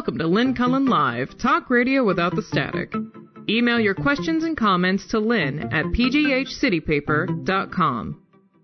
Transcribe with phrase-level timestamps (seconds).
[0.00, 2.94] Welcome to Lynn Cullen Live, talk radio without the static.
[3.50, 8.22] Email your questions and comments to lynn at pghcitypaper.com.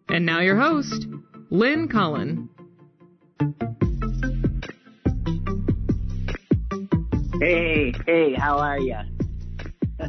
[0.09, 1.07] And now your host,
[1.51, 2.49] Lynn Cullen.
[7.39, 8.97] Hey, hey, how are you?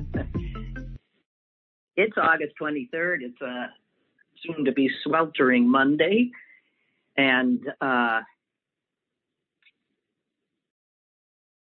[1.97, 3.17] it's August 23rd.
[3.23, 3.73] It's a
[4.45, 6.31] soon to be sweltering Monday.
[7.17, 8.21] And uh,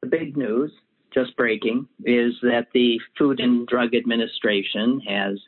[0.10, 0.72] the big news,
[1.14, 5.40] just breaking, is that the Food and Drug Administration has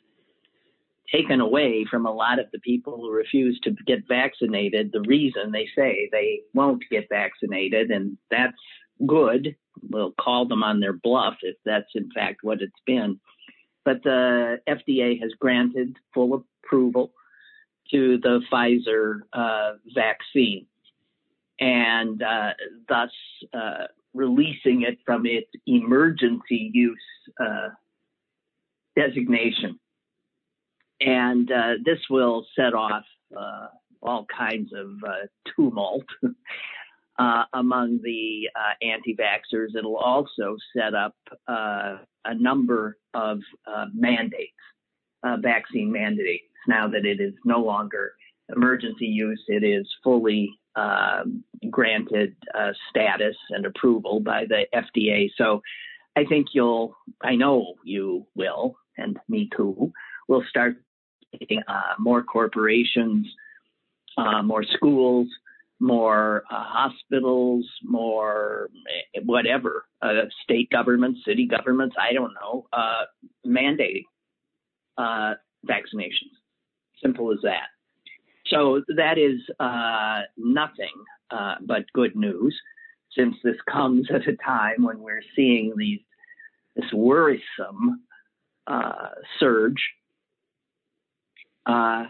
[1.11, 5.51] taken away from a lot of the people who refuse to get vaccinated the reason
[5.51, 7.89] they say they won't get vaccinated.
[7.89, 8.57] And that's
[9.07, 9.55] good.
[9.89, 13.19] We'll call them on their bluff if that's in fact what it's been.
[13.85, 17.11] But the FDA has granted full approval
[17.91, 20.67] to the Pfizer uh, vaccine
[21.59, 22.51] and uh,
[22.87, 23.09] thus
[23.53, 26.97] uh, releasing it from its emergency use
[27.39, 27.69] uh,
[28.95, 29.79] designation.
[31.01, 33.03] And uh, this will set off
[33.37, 33.67] uh,
[34.01, 34.89] all kinds of
[35.55, 36.05] tumult
[37.53, 38.49] among the
[38.81, 39.75] anti vaxxers.
[39.77, 41.15] It'll also set up
[41.47, 43.39] a number of
[43.93, 44.51] mandates,
[45.41, 48.13] vaccine mandates now that it is no longer
[48.55, 49.43] emergency use.
[49.47, 50.49] It is fully
[51.69, 55.29] granted uh, status and approval by the FDA.
[55.37, 55.61] So
[56.15, 59.91] I think you'll, I know you will, and me too,
[60.27, 60.75] will start
[61.37, 63.27] getting uh, more corporations,
[64.17, 65.27] uh, more schools,
[65.79, 68.69] more uh, hospitals, more
[69.15, 73.05] eh, whatever, uh, state governments, city governments, I don't know, uh,
[73.47, 74.03] mandating
[75.65, 76.35] vaccinations.
[77.01, 77.67] Simple as that.
[78.49, 82.59] So that is uh, nothing uh, but good news,
[83.15, 85.99] since this comes at a time when we're seeing these
[86.75, 88.03] this worrisome
[88.67, 89.89] uh, surge,
[91.65, 92.05] uh,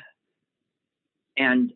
[1.38, 1.73] and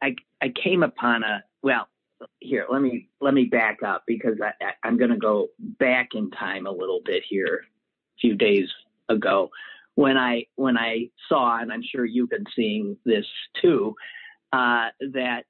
[0.00, 1.88] I I came upon a well
[2.38, 6.10] here let me let me back up because I, I I'm going to go back
[6.14, 7.64] in time a little bit here,
[8.16, 8.68] a few days
[9.08, 9.50] ago
[9.94, 13.26] when I when I saw, and I'm sure you've been seeing this
[13.60, 13.94] too,
[14.52, 15.44] uh, that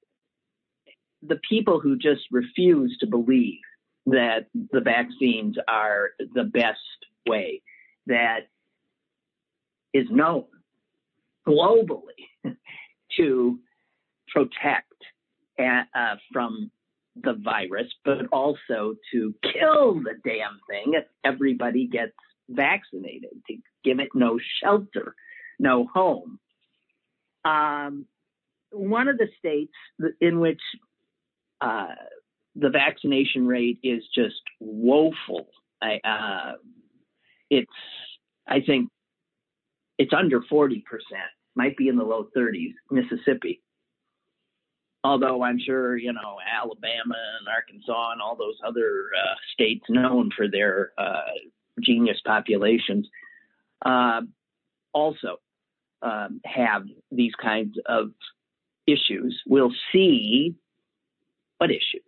[1.23, 3.61] the people who just refuse to believe
[4.07, 6.79] that the vaccines are the best
[7.27, 7.63] way
[8.07, 8.49] that
[9.93, 10.47] is known
[11.47, 12.27] globally
[13.17, 13.59] to
[14.29, 14.87] protect
[15.59, 16.71] uh, from
[17.23, 22.13] the virus, but also to kill the damn thing if everybody gets
[22.49, 25.15] vaccinated, to give it no shelter,
[25.59, 26.39] no home.
[27.45, 28.07] Um,
[28.71, 29.73] one of the states
[30.21, 30.61] in which
[31.61, 31.95] uh,
[32.55, 35.49] the vaccination rate is just woeful.
[35.81, 36.53] I, uh,
[37.51, 37.71] it's,
[38.47, 38.91] I think,
[39.99, 40.83] it's under 40%,
[41.55, 43.63] might be in the low 30s, Mississippi.
[45.05, 50.31] Although I'm sure, you know, Alabama and Arkansas and all those other uh, states known
[50.37, 51.23] for their uh,
[51.81, 53.09] genius populations
[53.85, 54.21] uh,
[54.93, 55.37] also
[56.03, 58.11] um, have these kinds of
[58.87, 59.41] issues.
[59.47, 60.57] We'll see
[61.59, 62.03] what issues.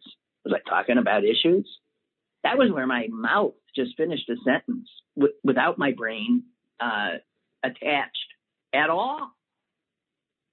[0.45, 1.69] Was I talking about issues?
[2.43, 6.43] That was where my mouth just finished a sentence w- without my brain
[6.81, 7.13] uh,
[7.63, 8.35] attached
[8.75, 9.31] at all.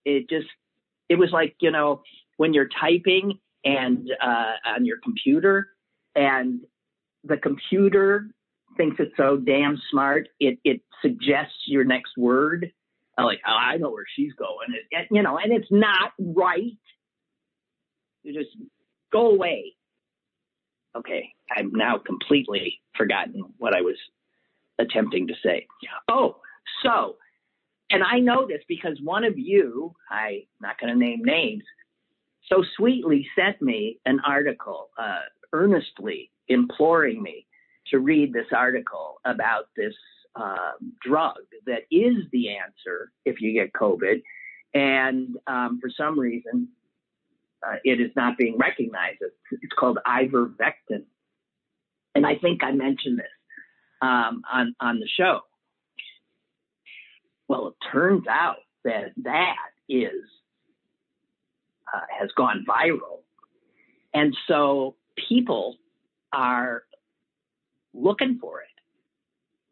[0.05, 0.47] It just,
[1.09, 2.03] it was like, you know,
[2.37, 5.67] when you're typing and uh, on your computer
[6.15, 6.61] and
[7.23, 8.27] the computer
[8.81, 10.27] thinks it's so damn smart.
[10.39, 12.71] It it suggests your next word.
[13.17, 14.73] I'm like, oh, I know where she's going.
[14.89, 16.77] It, you know, and it's not right.
[18.23, 18.55] You just
[19.11, 19.73] go away.
[20.95, 23.95] Okay, I'm now completely forgotten what I was
[24.79, 25.67] attempting to say.
[26.09, 26.37] Oh,
[26.83, 27.17] so,
[27.91, 31.63] and I know this because one of you, I'm not going to name names,
[32.51, 35.21] so sweetly sent me an article, uh,
[35.53, 37.45] earnestly imploring me
[37.91, 39.93] to read this article about this
[40.35, 40.71] uh,
[41.01, 44.21] drug that is the answer if you get COVID.
[44.73, 46.69] And um, for some reason,
[47.65, 49.19] uh, it is not being recognized.
[49.51, 51.03] It's, called ivermectin.
[52.15, 53.27] And I think I mentioned this
[54.01, 55.41] um, on, on the show.
[57.47, 59.55] Well, it turns out that that
[59.89, 60.23] is
[61.93, 63.19] uh, has gone viral.
[64.13, 64.95] And so
[65.27, 65.77] people
[66.31, 66.83] are
[67.93, 68.67] looking for it.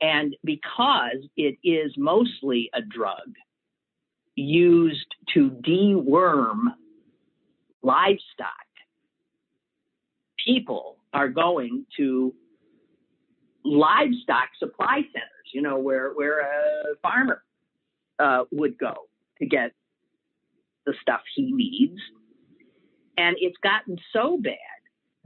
[0.02, 3.36] And because it is mostly a drug
[4.36, 6.74] used to deworm
[7.82, 8.50] livestock,
[10.46, 12.34] people are going to
[13.66, 17.44] livestock supply centers, you know, where, where a farmer
[18.20, 18.94] uh, would go
[19.40, 19.72] to get
[20.86, 22.00] the stuff he needs.
[23.18, 24.56] And it's gotten so bad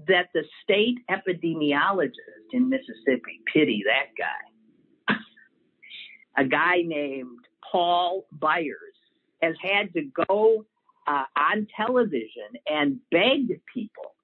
[0.07, 5.15] that the state epidemiologist in Mississippi, pity that guy,
[6.37, 7.39] a guy named
[7.71, 8.77] Paul Byers,
[9.41, 10.65] has had to go
[11.07, 14.15] uh, on television and beg people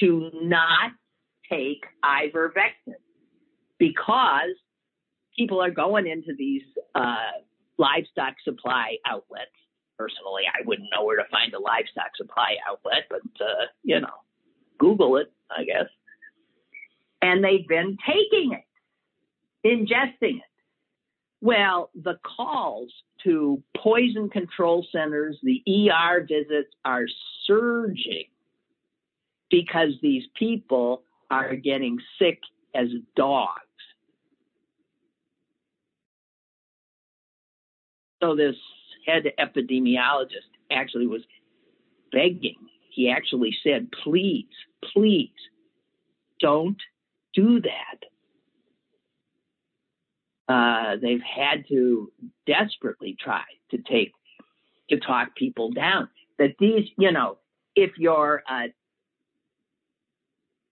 [0.00, 0.92] to not
[1.50, 2.94] take ivermectin
[3.78, 4.54] because
[5.36, 6.62] people are going into these
[6.94, 7.32] uh,
[7.78, 9.50] livestock supply outlets.
[9.98, 14.08] Personally, I wouldn't know where to find a livestock supply outlet, but uh, you know,
[14.78, 15.88] Google it, I guess.
[17.22, 20.42] And they've been taking it, ingesting it.
[21.40, 22.90] Well, the calls
[23.24, 27.06] to poison control centers, the ER visits are
[27.46, 28.24] surging
[29.50, 32.40] because these people are getting sick
[32.74, 33.60] as dogs.
[38.22, 38.56] So this
[39.06, 41.22] head epidemiologist actually was
[42.12, 42.56] begging.
[42.90, 44.46] He actually said, please,
[44.92, 45.30] please
[46.40, 46.80] don't
[47.34, 48.06] do that.
[50.46, 52.12] Uh, they've had to
[52.46, 54.12] desperately try to take
[54.90, 56.08] to talk people down.
[56.38, 57.38] That these, you know,
[57.74, 58.66] if you're a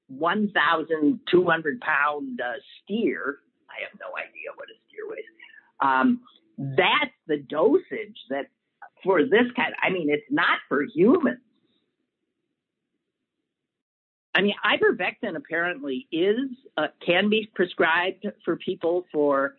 [0.08, 2.52] 1,200 pound uh,
[2.85, 3.38] steer,
[3.70, 5.25] I have no idea what a steer weighs.
[5.81, 6.20] Um,
[6.58, 8.46] that's the dosage that
[9.02, 9.75] for this kind.
[9.82, 11.40] I mean, it's not for humans.
[14.34, 19.56] I mean, ivermectin apparently is uh, can be prescribed for people for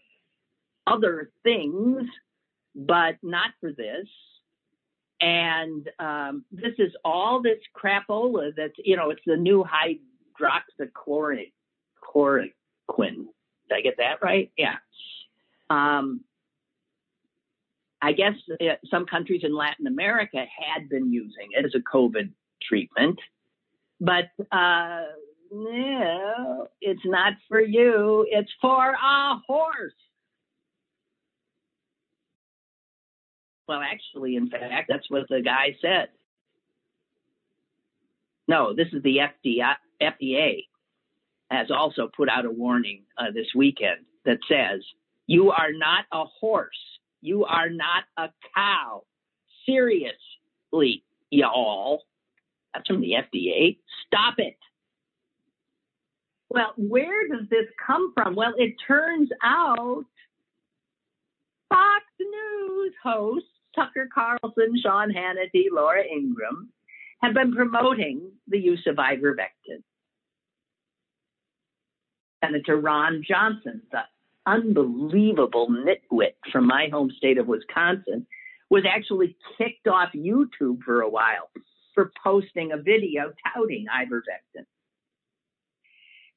[0.88, 2.08] other things,
[2.76, 4.08] but not for this.
[5.22, 9.64] And um, this is all this crapola that's you know it's the new
[10.42, 11.48] hydroxychloroquine.
[13.70, 14.52] Did I get that right?
[14.58, 14.76] Yeah.
[15.70, 16.22] Um,
[18.04, 22.32] I guess uh, some countries in Latin America had been using it as a COVID
[22.62, 23.18] treatment,
[24.02, 25.04] but uh,
[25.50, 28.28] no, it's not for you.
[28.30, 29.94] It's for a horse.
[33.70, 36.10] Well, actually, in fact, that's what the guy said.
[38.50, 40.66] No, this is the FDA, FDA
[41.50, 44.82] has also put out a warning uh, this weekend that says
[45.26, 46.76] you are not a horse
[47.24, 49.04] you are not a cow.
[49.66, 52.04] Seriously, y'all.
[52.74, 53.78] That's from the FDA.
[54.06, 54.58] Stop it.
[56.50, 58.36] Well, where does this come from?
[58.36, 60.06] Well, it turns out
[61.70, 66.70] Fox News hosts Tucker Carlson, Sean Hannity, Laura Ingraham
[67.22, 69.82] have been promoting the use of ivermectin.
[72.44, 74.02] Senator Ron Johnson, the
[74.46, 78.26] unbelievable nitwit from my home state of Wisconsin
[78.70, 81.50] was actually kicked off YouTube for a while
[81.94, 84.66] for posting a video touting ivermectin.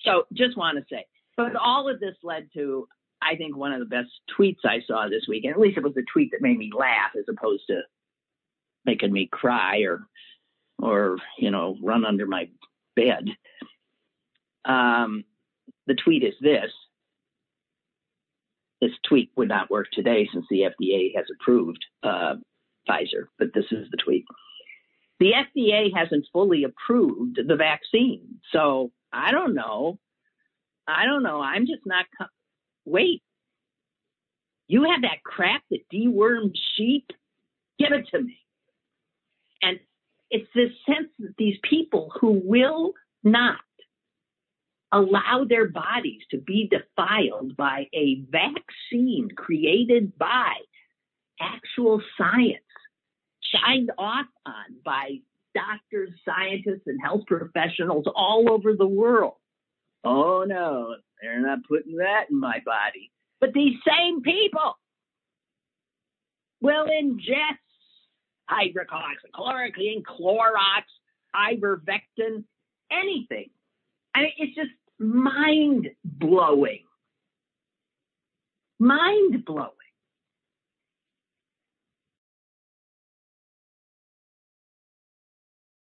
[0.02, 1.06] So just want to say,
[1.36, 2.86] but all of this led to,
[3.22, 5.54] I think, one of the best tweets I saw this weekend.
[5.54, 7.80] At least it was a tweet that made me laugh as opposed to
[8.84, 10.06] making me cry or,
[10.78, 12.48] or you know, run under my
[12.94, 13.28] bed.
[14.64, 15.24] Um,
[15.86, 16.70] the tweet is this
[18.80, 22.34] this tweet would not work today since the FDA has approved uh,
[22.88, 24.24] Pfizer, but this is the tweet.
[25.18, 28.40] The FDA hasn't fully approved the vaccine.
[28.52, 29.98] So I don't know.
[30.86, 31.40] I don't know.
[31.40, 32.04] I'm just not.
[32.18, 32.28] Com-
[32.84, 33.22] Wait.
[34.68, 37.06] You have that crap that deworms sheep?
[37.78, 38.36] Give it to me.
[39.62, 39.78] And
[40.30, 42.92] it's this sense that these people who will
[43.22, 43.58] not
[44.96, 50.52] allow their bodies to be defiled by a vaccine created by
[51.40, 52.62] actual science,
[53.52, 55.18] signed off on by
[55.54, 59.34] doctors, scientists, and health professionals all over the world.
[60.04, 63.10] Oh no, they're not putting that in my body.
[63.40, 64.78] But these same people
[66.62, 67.58] will ingest
[68.50, 70.84] hydroxychloroquine, Clorox,
[71.34, 72.44] ivermectin,
[72.90, 73.50] anything
[74.16, 76.80] I mean, it's just mind blowing.
[78.78, 79.70] Mind blowing.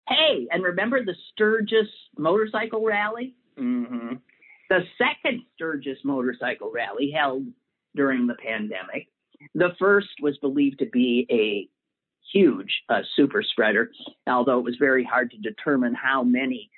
[0.08, 3.36] Hey, and remember the Sturgis motorcycle rally?
[3.58, 4.16] Mm-hmm.
[4.70, 7.46] The second Sturgis motorcycle rally held
[7.96, 9.08] during the pandemic.
[9.56, 11.70] The first was believed to be a
[12.32, 13.92] huge uh, super spreader,
[14.28, 16.70] although it was very hard to determine how many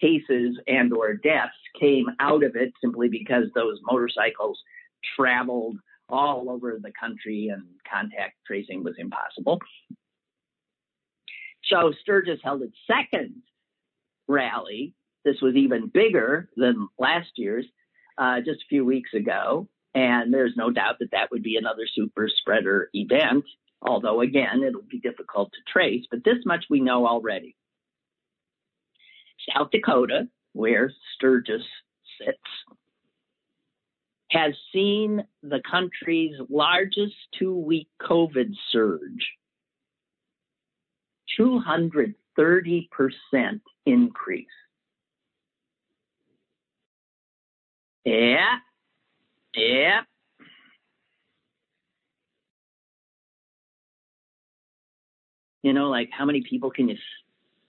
[0.00, 4.58] cases and or deaths came out of it simply because those motorcycles
[5.16, 5.76] traveled
[6.08, 9.60] all over the country and contact tracing was impossible.
[11.64, 13.42] So Sturgis held its second
[14.28, 14.94] rally.
[15.24, 17.66] This was even bigger than last year's,
[18.18, 19.68] uh, just a few weeks ago.
[19.94, 23.44] And there's no doubt that that would be another super spreader event,
[23.82, 27.56] although again, it'll be difficult to trace, but this much we know already.
[29.54, 31.62] South Dakota, where Sturgis
[32.18, 32.38] sits,
[34.30, 39.36] has seen the country's largest two week COVID surge
[41.38, 42.14] 230%
[43.84, 44.46] increase.
[48.04, 48.56] Yeah,
[49.54, 50.00] yeah.
[55.62, 56.96] You know, like how many people can you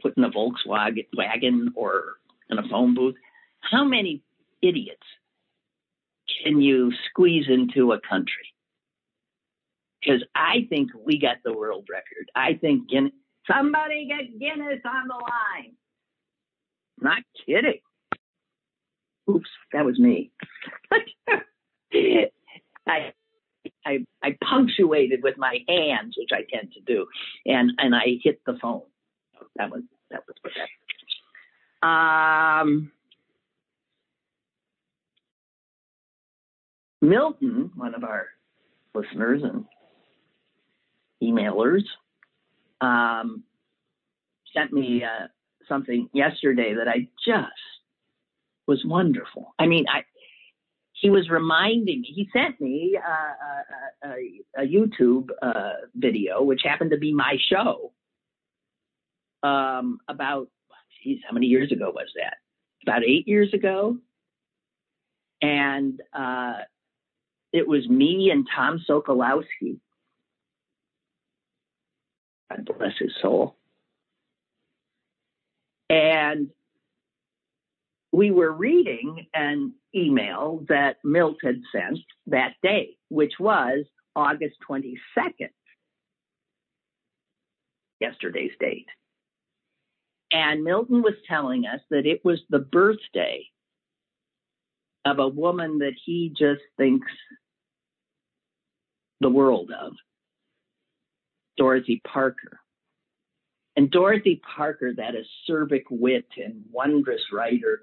[0.08, 2.16] put in a Volkswagen wagon or
[2.50, 3.16] in a phone booth?
[3.60, 4.22] How many
[4.62, 5.04] idiots
[6.44, 8.54] can you squeeze into a country?
[10.02, 12.30] Because I think we got the world record.
[12.36, 13.14] I think Guinness,
[13.52, 15.74] somebody get Guinness on the line.
[17.00, 17.80] Not kidding.
[19.30, 20.32] Oops, that was me.
[22.88, 23.12] I,
[23.86, 27.08] I, I punctuated with my hands, which I tend to do,
[27.46, 28.84] and and I hit the phone.
[29.58, 31.88] That was that was what that.
[31.88, 32.92] Um,
[37.02, 38.28] Milton, one of our
[38.96, 39.66] listeners and
[41.22, 41.84] emailers,
[42.82, 43.44] um,
[44.54, 45.28] sent me uh,
[45.68, 47.52] something yesterday that I just
[48.68, 49.54] was wonderful.
[49.60, 50.04] I mean, I
[50.94, 52.12] he was reminding me.
[52.16, 57.38] He sent me uh, a, a, a, YouTube uh, video, which happened to be my
[57.52, 57.92] show,
[59.44, 60.48] um, about
[61.04, 62.38] geez, how many years ago was that?
[62.84, 63.98] About eight years ago,
[65.42, 66.60] and uh,
[67.54, 69.80] it was me and Tom Sokolowski.
[72.50, 73.56] God bless his soul.
[75.90, 76.50] And
[78.12, 85.50] we were reading an email that Milt had sent that day, which was August 22nd,
[88.00, 88.88] yesterday's date.
[90.32, 93.46] And Milton was telling us that it was the birthday
[95.06, 97.08] of a woman that he just thinks
[99.22, 99.94] the world of,
[101.58, 102.60] Dorothy Parker.
[103.76, 107.82] And Dorothy Parker, that acerbic wit and wondrous writer,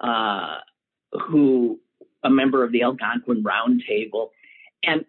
[0.00, 0.58] uh,
[1.28, 1.80] who
[2.22, 4.32] a member of the Algonquin Round Table.
[4.82, 5.04] And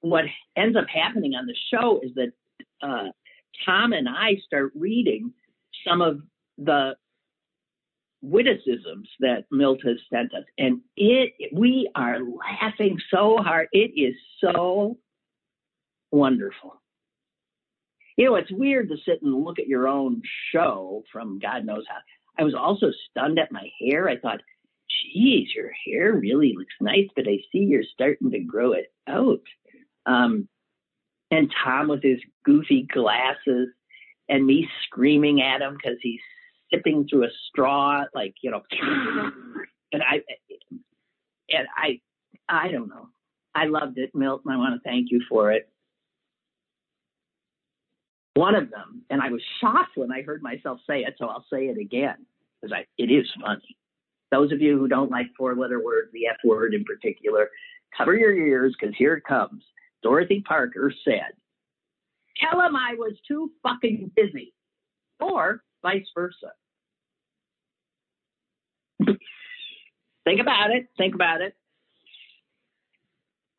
[0.00, 0.24] what
[0.56, 2.32] ends up happening on the show is that
[2.82, 3.10] uh,
[3.64, 5.32] Tom and I start reading
[5.86, 6.20] some of
[6.58, 6.94] the
[8.22, 13.68] witticisms that Milt has sent us, and it we are laughing so hard.
[13.72, 14.98] It is so
[16.10, 16.80] wonderful.
[18.16, 20.22] You know, it's weird to sit and look at your own
[20.52, 21.98] show from God knows how.
[22.38, 24.08] I was also stunned at my hair.
[24.08, 24.40] I thought,
[25.12, 29.42] geez, your hair really looks nice, but I see you're starting to grow it out.
[30.06, 30.48] Um,
[31.30, 33.68] and Tom with his goofy glasses
[34.28, 36.20] and me screaming at him because he's
[36.72, 38.62] sipping through a straw, like you know.
[39.92, 40.20] and I
[41.50, 42.00] and I
[42.48, 43.08] I don't know.
[43.54, 44.50] I loved it, Milton.
[44.50, 45.68] I want to thank you for it.
[48.34, 51.46] One of them, and I was shocked when I heard myself say it, so I'll
[51.52, 52.16] say it again
[52.60, 53.76] because I it is funny.
[54.32, 57.48] Those of you who don't like four-letter words, the F word in particular,
[57.96, 59.62] cover your ears because here it comes.
[60.02, 61.32] Dorothy Parker said,
[62.38, 64.54] "Tell him I was too fucking busy,"
[65.20, 66.52] or vice versa.
[70.24, 70.86] Think about it.
[70.96, 71.54] Think about it.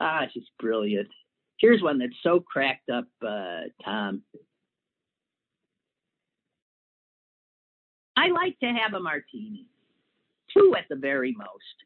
[0.00, 1.08] ah, she's brilliant.
[1.58, 4.22] Here's one that's so cracked up, uh, Tom.
[8.16, 9.66] I like to have a martini,
[10.52, 11.84] two at the very most.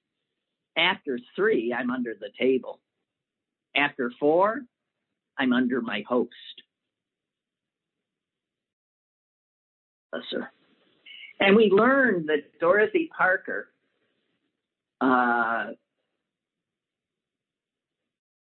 [0.77, 2.81] After three, I'm under the table.
[3.75, 4.61] After four,
[5.39, 6.31] I'm under my host.
[10.31, 10.49] Sir.
[11.41, 13.69] And we learned that Dorothy Parker,
[15.01, 15.69] uh,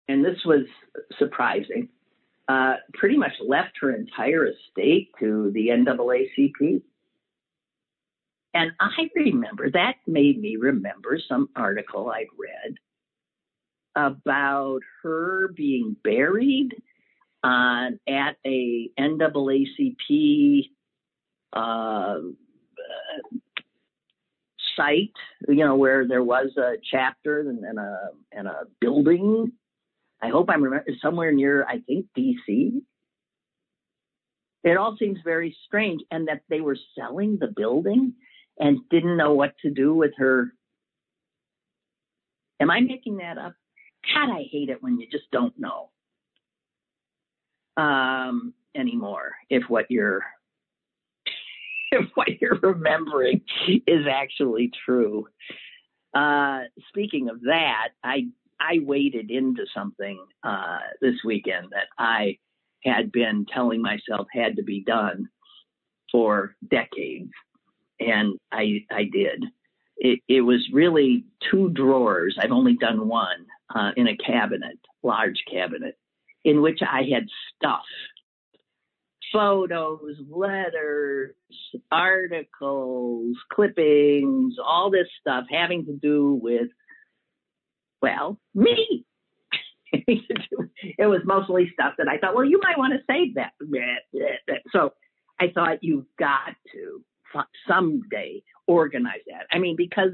[0.09, 0.67] and this was
[1.19, 1.89] surprising,
[2.49, 6.83] uh, pretty much left her entire estate to the NAACP.
[8.53, 12.77] And I remember that made me remember some article I'd read
[13.97, 16.75] about her being buried
[17.43, 20.69] on at a NAACP
[21.53, 22.19] uh,
[24.77, 25.13] site,
[25.49, 29.53] you know, where there was a chapter and, and a and a building.
[30.23, 32.83] I hope I'm remember somewhere near, I think DC.
[34.63, 38.15] It all seems very strange, and that they were selling the building
[38.59, 40.53] and didn't know what to do with her.
[42.61, 43.55] Am I making that up?
[44.15, 45.91] God, I hate it when you just don't know
[47.77, 50.23] um, anymore if what you're
[51.93, 53.43] if what you're remembering
[53.87, 55.27] is actually true.
[56.15, 58.27] Uh, speaking of that, I
[58.61, 62.39] I waded into something uh, this weekend that I
[62.85, 65.29] had been telling myself had to be done
[66.11, 67.31] for decades,
[68.01, 69.45] and I I did.
[70.03, 72.39] It, it was really two drawers.
[72.41, 75.99] I've only done one uh, in a cabinet, large cabinet,
[76.45, 77.85] in which I had stuff
[79.33, 81.35] photos, letters,
[81.91, 86.69] articles, clippings, all this stuff having to do with,
[88.03, 89.05] well, me.
[89.93, 93.53] it was mostly stuff that I thought, well, you might want to save that.
[94.73, 94.93] So
[95.41, 97.03] I thought you've got to
[97.69, 99.47] someday organize that.
[99.51, 100.13] I mean, because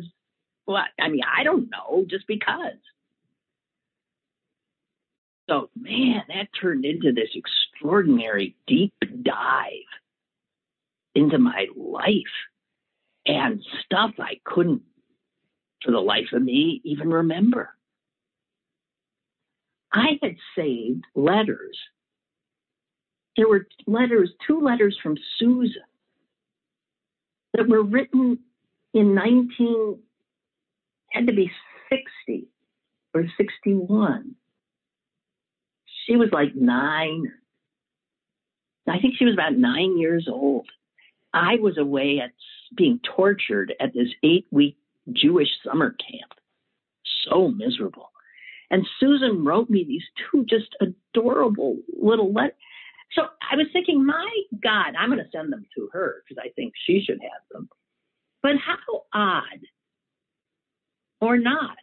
[0.65, 0.87] what?
[1.01, 2.79] I mean, I don't know, just because.
[5.49, 9.71] So, man, that turned into this extraordinary deep dive
[11.15, 12.11] into my life
[13.27, 14.83] and stuff I couldn't,
[15.85, 17.71] for the life of me, even remember.
[19.93, 21.79] I had saved letters.
[23.37, 25.83] There were letters, two letters from Susan
[27.55, 28.39] that were written
[28.95, 29.99] in 19,
[31.13, 31.51] had to be
[31.89, 32.49] 60
[33.15, 34.35] or 61
[36.07, 37.33] she was like nine.
[38.89, 40.69] I think she was about nine years old.
[41.35, 42.33] I was away at
[42.77, 44.77] being tortured at this eight week
[45.13, 46.33] Jewish summer camp.
[47.29, 48.11] So miserable.
[48.71, 52.57] And Susan wrote me these two just adorable little letters.
[53.13, 54.29] So I was thinking, my
[54.63, 57.69] God, I'm going to send them to her because I think she should have them.
[58.43, 59.61] But how odd
[61.21, 61.77] or not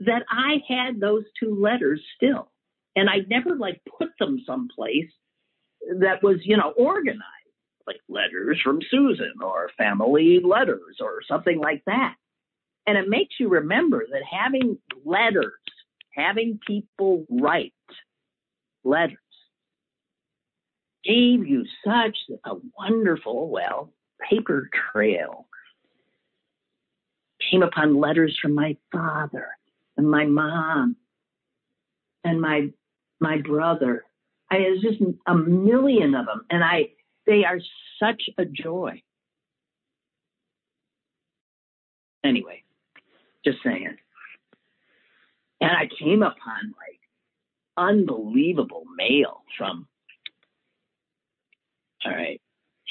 [0.00, 2.49] that I had those two letters still
[2.96, 5.10] and I never like put them someplace
[5.98, 7.22] that was, you know, organized,
[7.86, 12.14] like letters from Susan or family letters or something like that.
[12.86, 15.52] And it makes you remember that having letters,
[16.14, 17.72] having people write
[18.84, 19.18] letters,
[21.04, 23.92] gave you such a wonderful, well,
[24.28, 25.46] paper trail.
[27.50, 29.48] Came upon letters from my father
[29.96, 30.96] and my mom
[32.24, 32.70] and my
[33.20, 34.04] my brother.
[34.50, 36.90] I there's just a million of them, and I
[37.26, 37.60] they are
[38.02, 39.02] such a joy.
[42.24, 42.64] Anyway,
[43.44, 43.96] just saying.
[45.60, 47.00] And I came upon like
[47.76, 49.86] unbelievable mail from.
[52.04, 52.40] All right,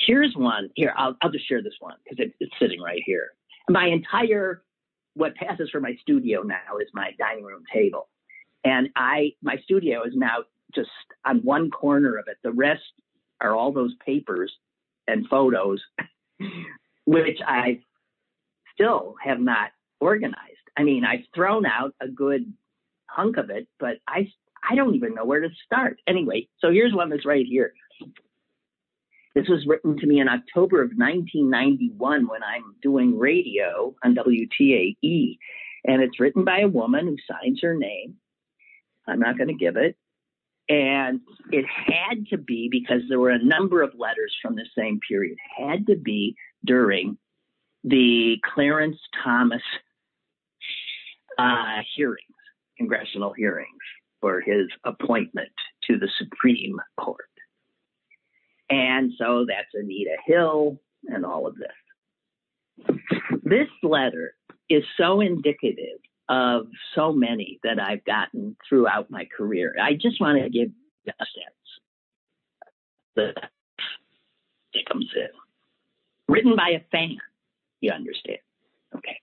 [0.05, 0.69] here's one.
[0.75, 3.29] Here, I'll I'll just share this one because it, it's sitting right here.
[3.69, 4.63] My entire
[5.15, 8.07] what passes for my studio now is my dining room table.
[8.63, 10.43] And I, my studio is now
[10.75, 10.89] just
[11.25, 12.37] on one corner of it.
[12.43, 12.81] The rest
[13.41, 14.51] are all those papers
[15.07, 15.81] and photos,
[17.05, 17.79] which I
[18.73, 20.37] still have not organized.
[20.77, 22.53] I mean, I've thrown out a good
[23.07, 24.31] hunk of it, but I,
[24.69, 25.99] I don't even know where to start.
[26.07, 27.73] Anyway, so here's one that's right here.
[29.35, 35.37] This was written to me in October of 1991 when I'm doing radio on WTAE.
[35.85, 38.15] And it's written by a woman who signs her name.
[39.09, 39.95] I'm not going to give it.
[40.69, 44.99] And it had to be because there were a number of letters from the same
[45.07, 47.17] period, had to be during
[47.83, 49.63] the Clarence Thomas
[51.39, 52.19] uh, hearings,
[52.77, 53.67] congressional hearings
[54.21, 55.49] for his appointment
[55.87, 57.25] to the Supreme Court.
[58.69, 62.97] And so that's Anita Hill and all of this.
[63.43, 64.35] This letter
[64.69, 65.97] is so indicative
[66.29, 69.75] of so many that I've gotten throughout my career.
[69.81, 70.69] I just want to give
[71.07, 71.55] a sense
[73.15, 73.49] that
[74.73, 75.29] it comes in.
[76.27, 77.17] Written by a fan,
[77.81, 78.37] you understand.
[78.95, 79.19] Okay.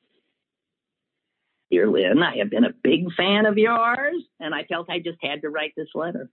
[1.71, 5.19] Dear Lynn, I have been a big fan of yours, and I felt I just
[5.23, 6.29] had to write this letter.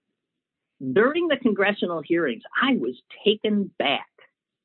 [0.92, 4.08] During the congressional hearings, I was taken back.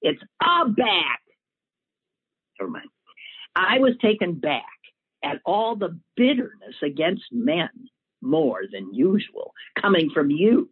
[0.01, 1.21] It's a back.
[2.59, 2.89] Never mind.
[3.55, 4.78] I was taken back
[5.23, 7.69] at all the bitterness against men
[8.21, 10.69] more than usual coming from you.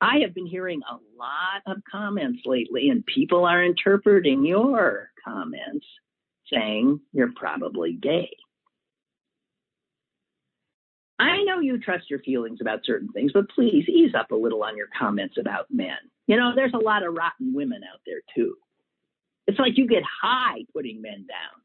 [0.00, 5.86] I have been hearing a lot of comments lately, and people are interpreting your comments
[6.52, 8.30] saying you're probably gay.
[11.20, 14.64] I know you trust your feelings about certain things, but please ease up a little
[14.64, 15.96] on your comments about men.
[16.26, 18.56] You know, there's a lot of rotten women out there too.
[19.46, 21.61] It's like you get high putting men down.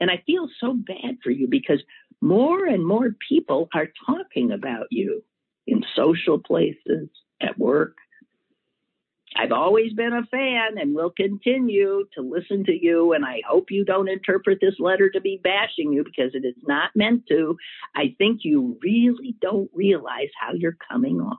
[0.00, 1.82] And I feel so bad for you because
[2.20, 5.22] more and more people are talking about you
[5.66, 7.08] in social places,
[7.40, 7.96] at work.
[9.36, 13.12] I've always been a fan and will continue to listen to you.
[13.12, 16.56] And I hope you don't interpret this letter to be bashing you because it is
[16.66, 17.56] not meant to.
[17.94, 21.38] I think you really don't realize how you're coming off.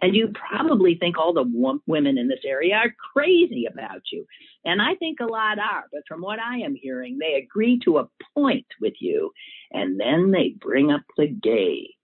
[0.00, 4.24] And you probably think all the w- women in this area are crazy about you.
[4.64, 5.84] And I think a lot are.
[5.92, 9.32] But from what I am hearing, they agree to a point with you.
[9.72, 11.94] And then they bring up the gay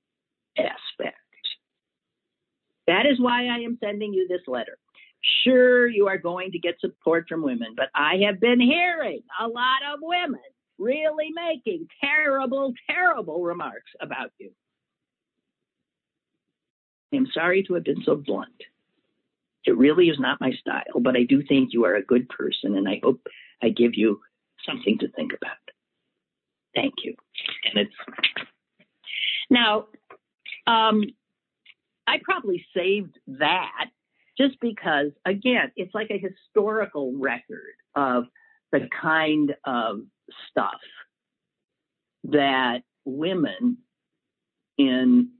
[0.58, 1.16] aspect.
[2.86, 4.78] That is why I am sending you this letter.
[5.42, 9.46] Sure, you are going to get support from women, but I have been hearing a
[9.46, 10.40] lot of women
[10.78, 14.50] really making terrible, terrible remarks about you.
[17.16, 18.62] I'm sorry to have been so blunt.
[19.64, 22.76] It really is not my style, but I do think you are a good person,
[22.76, 23.20] and I hope
[23.62, 24.20] I give you
[24.66, 25.56] something to think about.
[26.74, 27.14] Thank you.
[27.64, 27.94] And it's
[29.50, 29.86] now,
[30.66, 31.04] um,
[32.06, 33.86] I probably saved that
[34.36, 38.24] just because, again, it's like a historical record of
[38.72, 40.00] the kind of
[40.50, 40.80] stuff
[42.24, 43.78] that women
[44.78, 45.30] in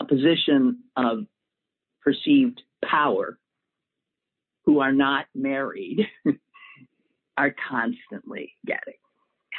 [0.00, 1.26] a position of
[2.02, 3.38] perceived power
[4.64, 6.06] who are not married
[7.36, 8.94] are constantly getting,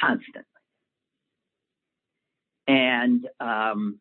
[0.00, 0.42] constantly.
[2.68, 4.00] And um,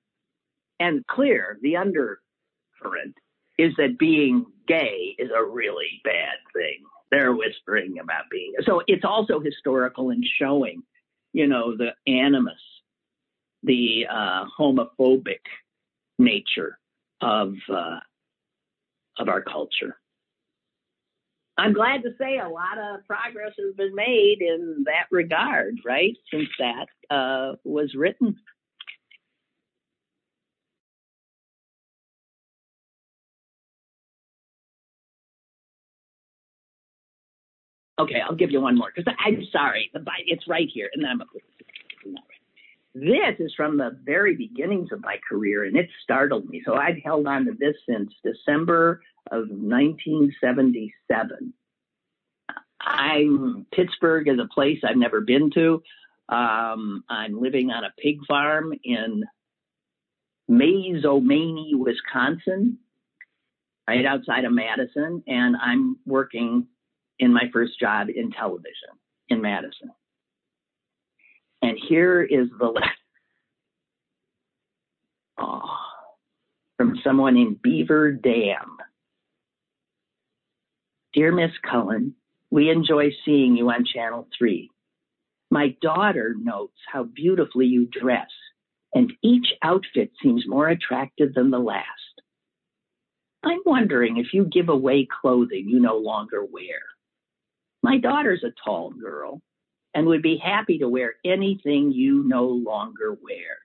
[0.79, 3.15] and clear the undercurrent
[3.57, 6.83] is that being gay is a really bad thing.
[7.11, 8.81] They're whispering about being so.
[8.87, 10.81] It's also historical in showing,
[11.33, 12.59] you know, the animus,
[13.61, 15.41] the uh, homophobic
[16.17, 16.77] nature
[17.21, 17.99] of uh,
[19.17, 19.97] of our culture.
[21.57, 26.13] I'm glad to say a lot of progress has been made in that regard, right?
[26.31, 28.35] Since that uh, was written.
[37.97, 39.89] Okay, I'll give you one more because I'm sorry,
[40.27, 41.21] it's right here, and then I'm.
[42.95, 46.63] This is from the very beginnings of my career, and it startled me.
[46.65, 51.53] So I've held on to this since December of 1977.
[52.79, 55.83] I'm Pittsburgh is a place I've never been to.
[56.29, 59.25] Um, I'm living on a pig farm in
[60.49, 62.77] Mazomanie, Wisconsin,
[63.89, 66.67] right outside of Madison, and I'm working
[67.19, 68.91] in my first job in television
[69.27, 69.91] in Madison.
[71.65, 72.85] And here is the letter
[75.39, 75.63] oh,
[76.77, 78.77] from someone in Beaver Dam.
[81.15, 82.13] Dear Miss Cullen,
[82.51, 84.69] we enjoy seeing you on Channel 3.
[85.49, 88.29] My daughter notes how beautifully you dress,
[88.93, 91.87] and each outfit seems more attractive than the last.
[93.43, 96.83] I'm wondering if you give away clothing you no longer wear.
[97.81, 99.41] My daughter's a tall girl
[99.95, 103.57] and would be happy to wear anything you no longer wear.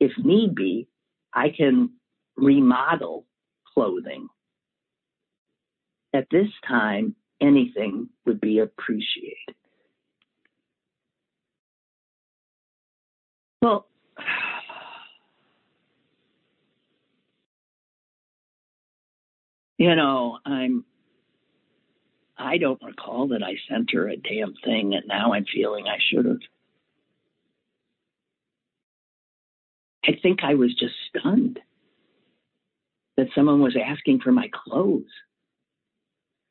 [0.00, 0.88] If need be,
[1.32, 1.90] I can
[2.36, 3.26] remodel
[3.74, 4.28] clothing.
[6.14, 9.54] At this time, anything would be appreciated.
[13.60, 13.86] Well,
[19.76, 20.86] you know, I'm
[22.38, 25.98] I don't recall that I sent her a damn thing, and now I'm feeling I
[26.10, 26.40] should have.
[30.04, 31.58] I think I was just stunned
[33.16, 35.10] that someone was asking for my clothes.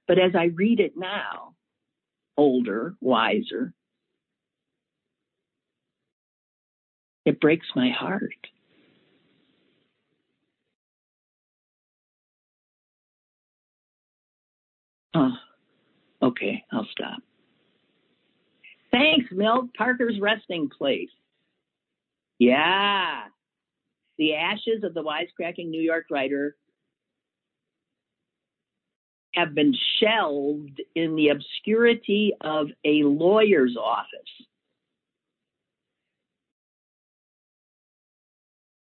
[0.08, 1.56] But as I read it now,
[2.38, 3.74] older, wiser,
[7.26, 8.34] it breaks my heart.
[15.14, 15.30] Huh.
[16.26, 17.20] Okay, I'll stop.
[18.92, 19.68] Thanks, Milt.
[19.78, 21.10] Parker's resting place.
[22.40, 23.26] Yeah.
[24.18, 26.56] The ashes of the wisecracking New York writer
[29.36, 34.08] have been shelved in the obscurity of a lawyer's office.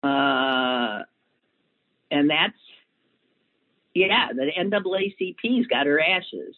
[0.03, 1.03] Uh,
[2.11, 2.57] and that's,
[3.93, 6.55] yeah, the NAACP's got her ashes.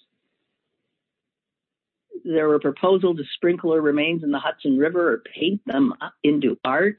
[2.24, 5.94] There were proposals to sprinkle her remains in the Hudson River or paint them
[6.24, 6.98] into art.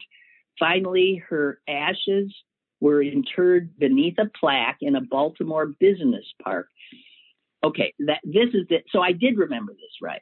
[0.58, 2.34] Finally, her ashes
[2.80, 6.68] were interred beneath a plaque in a Baltimore business park.
[7.64, 8.84] Okay, that this is it.
[8.90, 10.20] So I did remember this right.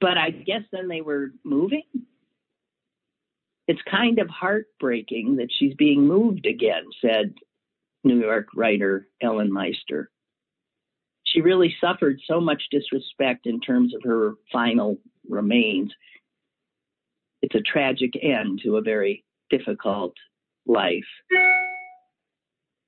[0.00, 1.82] But I guess then they were moving.
[3.68, 7.34] It's kind of heartbreaking that she's being moved again, said
[8.02, 10.10] New York writer Ellen Meister.
[11.32, 15.92] She really suffered so much disrespect in terms of her final remains.
[17.42, 20.14] It's a tragic end to a very difficult
[20.66, 21.04] life.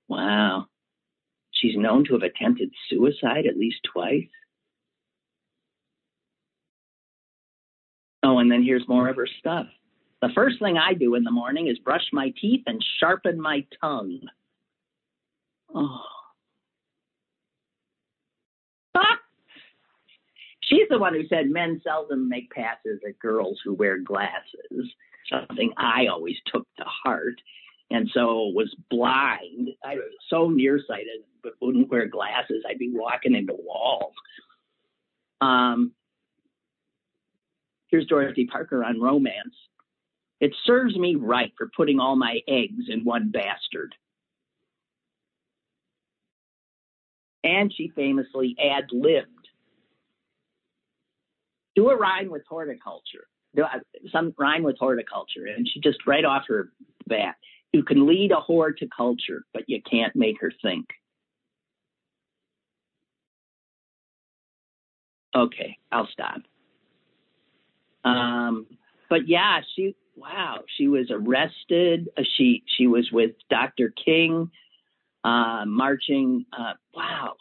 [0.09, 0.67] Wow.
[1.53, 4.29] She's known to have attempted suicide at least twice.
[8.25, 9.67] Oh, and then here's more of her stuff.
[10.21, 13.65] The first thing I do in the morning is brush my teeth and sharpen my
[13.81, 14.21] tongue.
[15.75, 16.01] Oh.
[20.63, 24.93] She's the one who said men seldom make passes at girls who wear glasses,
[25.31, 27.41] something I always took to heart
[27.93, 29.69] and so was blind.
[29.85, 32.65] I was so nearsighted, but wouldn't wear glasses.
[32.67, 34.15] I'd be walking into walls.
[35.43, 35.93] Um,
[37.89, 39.55] here's Dorothy Parker on romance.
[40.41, 43.95] It serves me right for putting all my eggs in one bastard.
[47.45, 49.32] And she famously ad libbed.
[51.75, 53.27] Do a rhyme with horticulture.
[53.55, 53.65] Do
[54.11, 55.47] some rhyme with horticulture.
[55.47, 56.71] And she just right off her
[57.07, 57.37] bat.
[57.73, 60.87] You can lead a whore to culture, but you can't make her think.
[65.35, 66.43] Okay, I'll stop.
[68.05, 68.67] Um,
[69.09, 72.11] but yeah, she wow, she was arrested.
[72.19, 73.95] Uh, she she was with Dr.
[74.05, 74.51] King,
[75.25, 76.45] uh, marching.
[76.53, 77.35] Uh, wow,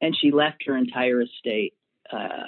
[0.00, 1.74] and she left her entire estate.
[2.12, 2.46] Uh,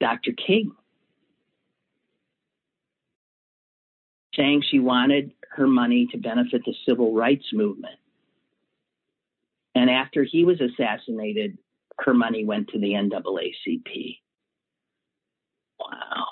[0.00, 0.32] Dr.
[0.32, 0.72] King.
[4.36, 7.96] saying she wanted her money to benefit the civil rights movement.
[9.74, 11.58] And after he was assassinated,
[11.98, 14.18] her money went to the NAACP.
[15.78, 16.26] Wow.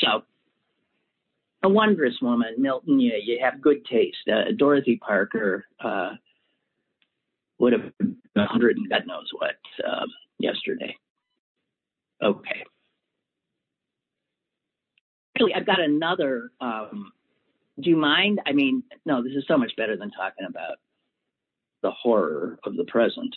[0.00, 0.22] So,
[1.62, 2.98] a wondrous woman, Milton.
[2.98, 4.28] You, you have good taste.
[4.30, 6.12] Uh, Dorothy Parker uh,
[7.62, 10.06] would have been 100 and God knows what uh,
[10.38, 10.94] yesterday.
[12.22, 12.64] Okay
[15.42, 16.50] actually, I've got another.
[16.60, 17.12] Um,
[17.80, 18.40] do you mind?
[18.46, 20.76] I mean, no, this is so much better than talking about
[21.82, 23.34] the horror of the present.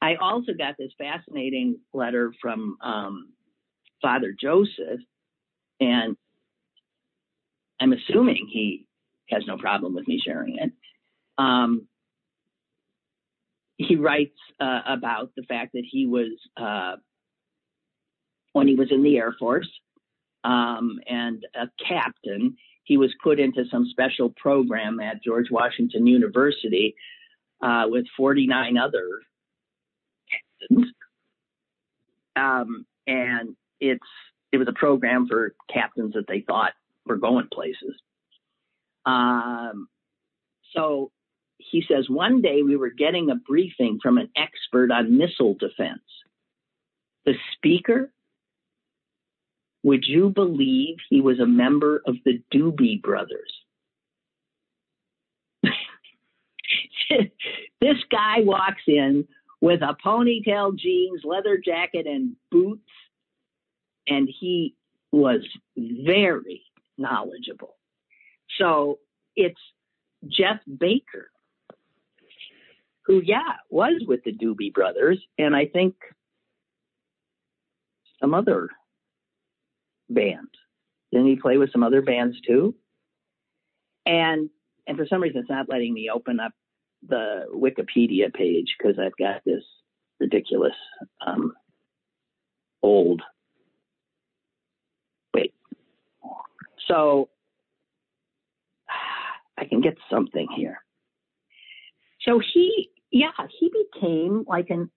[0.00, 3.32] I also got this fascinating letter from um,
[4.02, 5.00] Father Joseph,
[5.80, 6.16] and
[7.80, 8.86] I'm assuming he
[9.30, 10.72] has no problem with me sharing it.
[11.38, 11.86] Um,
[13.78, 16.96] he writes uh, about the fact that he was, uh,
[18.52, 19.68] when he was in the Air Force,
[20.44, 22.56] um, and a captain.
[22.84, 26.94] He was put into some special program at George Washington University
[27.60, 29.20] uh, with 49 other
[30.30, 30.92] captains.
[32.36, 34.06] Um, and it's
[34.52, 36.72] it was a program for captains that they thought
[37.04, 37.94] were going places.
[39.04, 39.88] Um,
[40.72, 41.10] so
[41.58, 46.02] he says one day we were getting a briefing from an expert on missile defense.
[47.24, 48.12] The speaker
[49.86, 53.52] would you believe he was a member of the Doobie Brothers?
[57.80, 59.28] this guy walks in
[59.60, 62.90] with a ponytail, jeans, leather jacket, and boots,
[64.08, 64.74] and he
[65.12, 66.62] was very
[66.98, 67.76] knowledgeable.
[68.58, 68.98] So
[69.36, 69.60] it's
[70.26, 71.30] Jeff Baxter,
[73.06, 75.94] who, yeah, was with the Doobie Brothers, and I think
[78.20, 78.68] some other
[80.10, 80.48] band.
[81.12, 82.74] Didn't he play with some other bands too?
[84.04, 84.50] And
[84.86, 86.52] and for some reason it's not letting me open up
[87.06, 89.62] the Wikipedia page because I've got this
[90.18, 90.74] ridiculous
[91.24, 91.52] um,
[92.82, 93.22] old.
[95.34, 95.54] Wait.
[96.88, 97.28] So
[99.58, 100.82] I can get something here.
[102.22, 104.90] So he, yeah, he became like an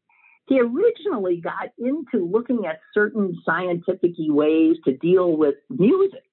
[0.48, 6.24] he originally got into looking at certain scientific ways to deal with music.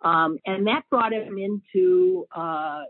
[0.00, 2.84] Um, and that brought him into uh,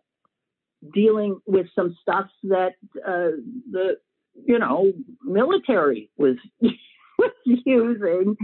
[0.93, 3.41] dealing with some stuff that uh,
[3.71, 3.97] the
[4.45, 4.93] you know,
[5.23, 6.37] military was
[7.19, 8.37] was using.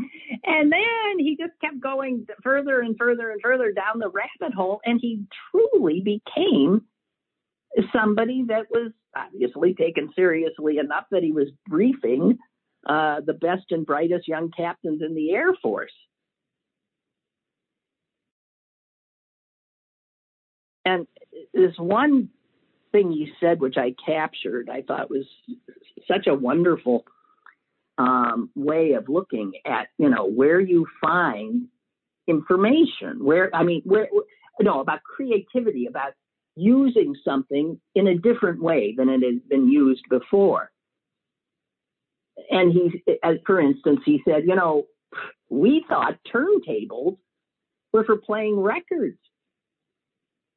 [0.44, 4.81] And then he just kept going further and further and further down the rabbit hole,
[4.85, 6.83] and he truly became
[7.94, 12.38] somebody that was obviously taken seriously enough that he was briefing
[12.87, 15.92] uh, the best and brightest young captains in the Air Force.
[20.85, 21.07] And
[21.55, 22.31] this one
[22.90, 25.27] thing you said, which I captured, I thought was
[26.09, 27.05] such a wonderful
[27.98, 31.68] um, way of looking at, you know, where you find
[32.27, 33.25] information.
[33.25, 34.09] Where I mean, where
[34.61, 36.12] know about creativity, about
[36.57, 40.71] using something in a different way than it has been used before.
[42.51, 44.85] And he, as for instance, he said, you know,
[45.49, 47.17] we thought turntables
[47.93, 49.19] were for playing records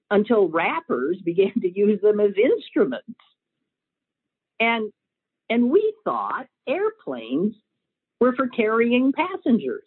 [0.10, 3.20] until rappers began to use them as instruments.
[4.60, 4.92] And
[5.50, 7.54] and we thought airplanes
[8.20, 9.84] were for carrying passengers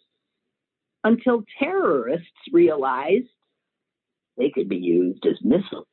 [1.03, 3.27] until terrorists realized
[4.39, 5.85] they could be used as missiles.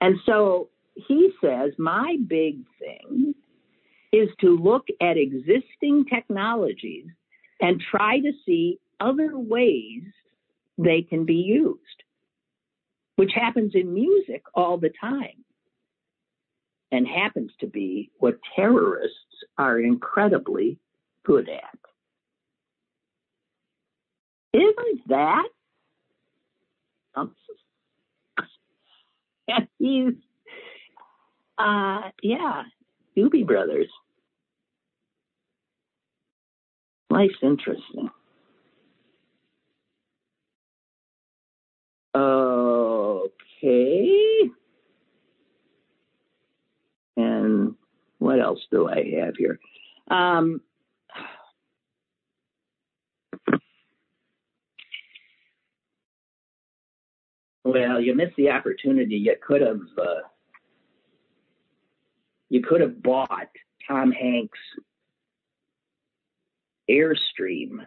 [0.00, 3.34] And so he says, my big thing
[4.12, 7.06] is to look at existing technologies
[7.60, 10.02] and try to see other ways
[10.78, 11.80] they can be used,
[13.16, 15.44] which happens in music all the time
[16.92, 19.16] and happens to be what terrorists
[19.56, 20.78] are incredibly
[21.24, 21.89] good at.
[24.52, 25.48] Isn't that?
[29.78, 30.14] He's,
[31.58, 32.62] uh, yeah,
[33.16, 33.88] Doobie Brothers.
[37.10, 38.08] Life's interesting.
[42.14, 43.30] Okay.
[47.16, 47.74] And
[48.18, 49.58] what else do I have here?
[50.10, 50.60] Um,
[57.72, 59.16] well, you missed the opportunity.
[59.16, 60.20] You could have uh,
[62.48, 63.48] you could have bought
[63.86, 64.58] Tom Hanks'
[66.90, 67.86] Airstream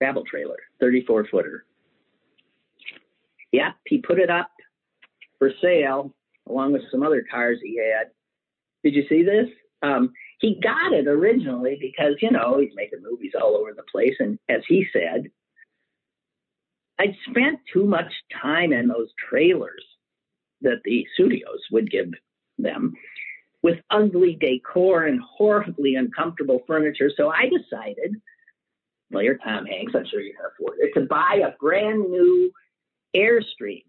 [0.00, 1.64] travel trailer, 34 footer.
[3.52, 4.50] Yep, he put it up
[5.38, 6.14] for sale
[6.48, 8.08] along with some other cars he had.
[8.82, 9.46] Did you see this?
[9.82, 14.14] Um, he got it originally because, you know, he's making movies all over the place.
[14.18, 15.30] And as he said,
[16.98, 19.84] I'd spent too much time in those trailers
[20.60, 22.12] that the studios would give
[22.58, 22.94] them
[23.62, 27.10] with ugly decor and horribly uncomfortable furniture.
[27.16, 28.16] So I decided,
[29.10, 32.52] well, you're Tom Hanks, I'm sure you can afford it, to buy a brand new
[33.14, 33.84] Airstream,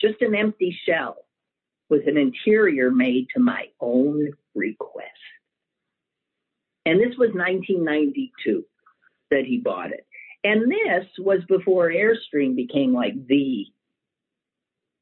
[0.00, 1.24] just an empty shell
[1.88, 5.08] with an interior made to my own request.
[6.84, 8.64] And this was 1992
[9.30, 10.06] that he bought it.
[10.44, 13.66] And this was before Airstream became like the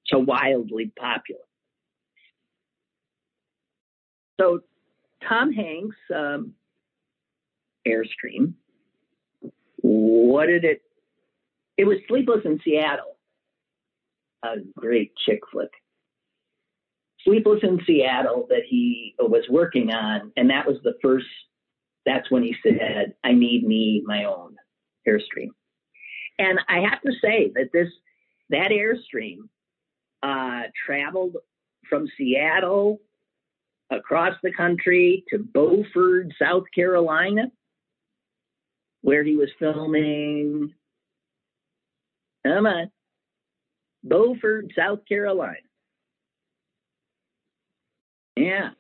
[0.07, 1.41] so wildly popular.
[4.39, 4.61] So
[5.27, 6.55] Tom Hanks, um,
[7.87, 8.55] Airstream,
[9.77, 10.83] what did it?
[11.79, 13.17] It was Sleepless in Seattle,
[14.43, 15.71] a great chick flick.
[17.25, 21.27] Sleepless in Seattle that he was working on, and that was the first.
[22.07, 24.57] That's when he said, "I need me my own
[25.07, 25.51] airstream,"
[26.39, 27.89] and I have to say that this
[28.51, 29.49] that airstream
[30.23, 31.37] uh, traveled
[31.89, 33.01] from Seattle
[33.91, 37.51] across the country to Beaufort, South Carolina,
[39.03, 40.73] where he was filming.
[42.47, 42.91] Come on,
[44.03, 45.57] Beaufort, South Carolina.
[48.37, 48.71] Yeah.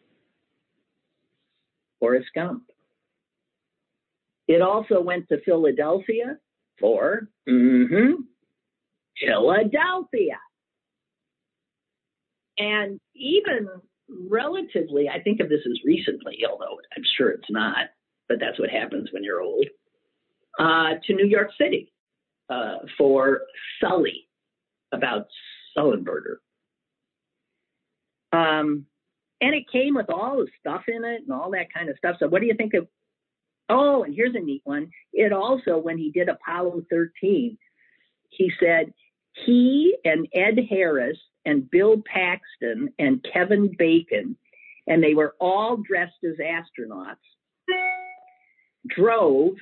[1.98, 2.69] Forrest Gump.
[4.50, 6.36] It also went to Philadelphia
[6.80, 8.22] for mm-hmm,
[9.24, 10.38] Philadelphia.
[12.58, 13.68] And even
[14.28, 17.90] relatively, I think of this as recently, although I'm sure it's not,
[18.28, 19.66] but that's what happens when you're old,
[20.58, 21.92] uh, to New York City
[22.48, 23.42] uh, for
[23.80, 24.26] Sully,
[24.90, 25.28] about
[25.78, 26.38] Sullenberger.
[28.32, 28.86] Um,
[29.40, 32.16] and it came with all the stuff in it and all that kind of stuff.
[32.18, 32.88] So, what do you think of?
[33.70, 34.90] Oh, and here's a neat one.
[35.12, 37.56] It also, when he did Apollo 13,
[38.30, 38.92] he said
[39.46, 44.36] he and Ed Harris and Bill Paxton and Kevin Bacon,
[44.88, 47.14] and they were all dressed as astronauts,
[48.88, 49.54] drove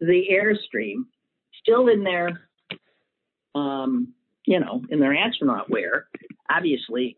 [0.00, 1.04] the Airstream,
[1.62, 2.40] still in their
[3.54, 4.12] um,
[4.44, 6.08] you know, in their astronaut wear.
[6.50, 7.16] Obviously,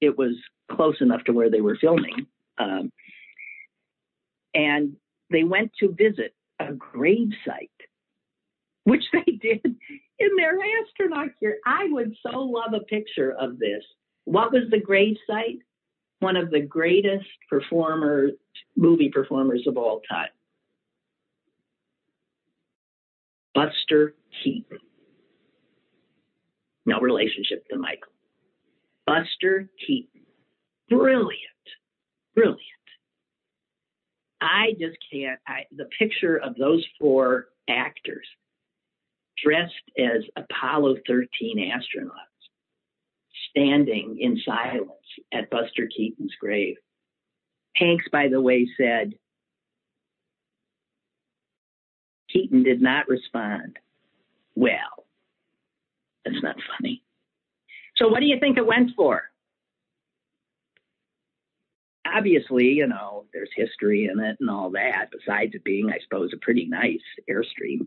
[0.00, 0.34] it was
[0.70, 2.26] close enough to where they were filming.
[2.58, 2.92] Um,
[4.54, 4.96] and
[5.30, 7.70] they went to visit a grave site,
[8.84, 11.58] which they did in their astronaut gear.
[11.66, 13.82] I would so love a picture of this.
[14.24, 15.58] What was the grave site?
[16.20, 18.32] One of the greatest performers,
[18.76, 20.28] movie performers of all time.
[23.54, 24.78] Buster Keaton.
[26.86, 28.12] No relationship to Michael.
[29.06, 30.22] Buster Keaton.
[30.88, 31.40] Brilliant.
[32.34, 32.60] Brilliant.
[34.40, 35.38] I just can't.
[35.46, 38.26] I, the picture of those four actors
[39.42, 42.10] dressed as Apollo 13 astronauts
[43.50, 44.90] standing in silence
[45.32, 46.76] at Buster Keaton's grave.
[47.76, 49.14] Hanks, by the way, said
[52.32, 53.78] Keaton did not respond.
[54.54, 55.06] Well,
[56.24, 57.02] that's not funny.
[57.96, 59.29] So, what do you think it went for?
[62.12, 66.30] Obviously, you know, there's history in it and all that, besides it being, I suppose,
[66.34, 67.00] a pretty nice
[67.30, 67.86] Airstream.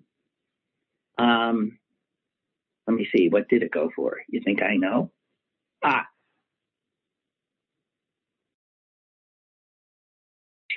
[1.17, 1.77] Um,
[2.87, 4.17] let me see, what did it go for?
[4.29, 5.11] You think I know?
[5.83, 6.05] Ah,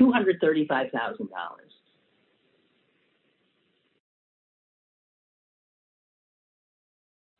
[0.00, 1.28] $235,000.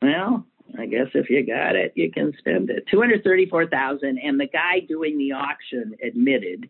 [0.01, 0.45] Well,
[0.77, 2.85] I guess if you got it, you can spend it.
[2.91, 6.69] 234,000 and the guy doing the auction admitted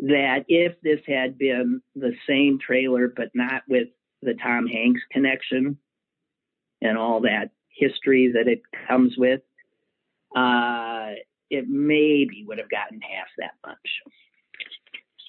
[0.00, 3.88] that if this had been the same trailer but not with
[4.22, 5.78] the Tom Hanks connection
[6.80, 9.40] and all that history that it comes with,
[10.36, 11.12] uh,
[11.50, 13.78] it maybe would have gotten half that much.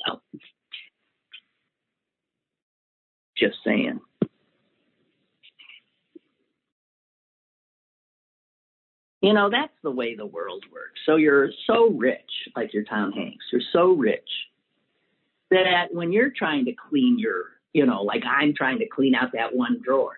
[0.05, 0.21] So,
[3.37, 3.99] just saying.
[9.25, 10.99] You know, that's the way the world works.
[11.03, 14.29] So you're so rich, like your Tom Hanks, you're so rich
[15.49, 19.31] that when you're trying to clean your, you know, like I'm trying to clean out
[19.33, 20.15] that one drawer.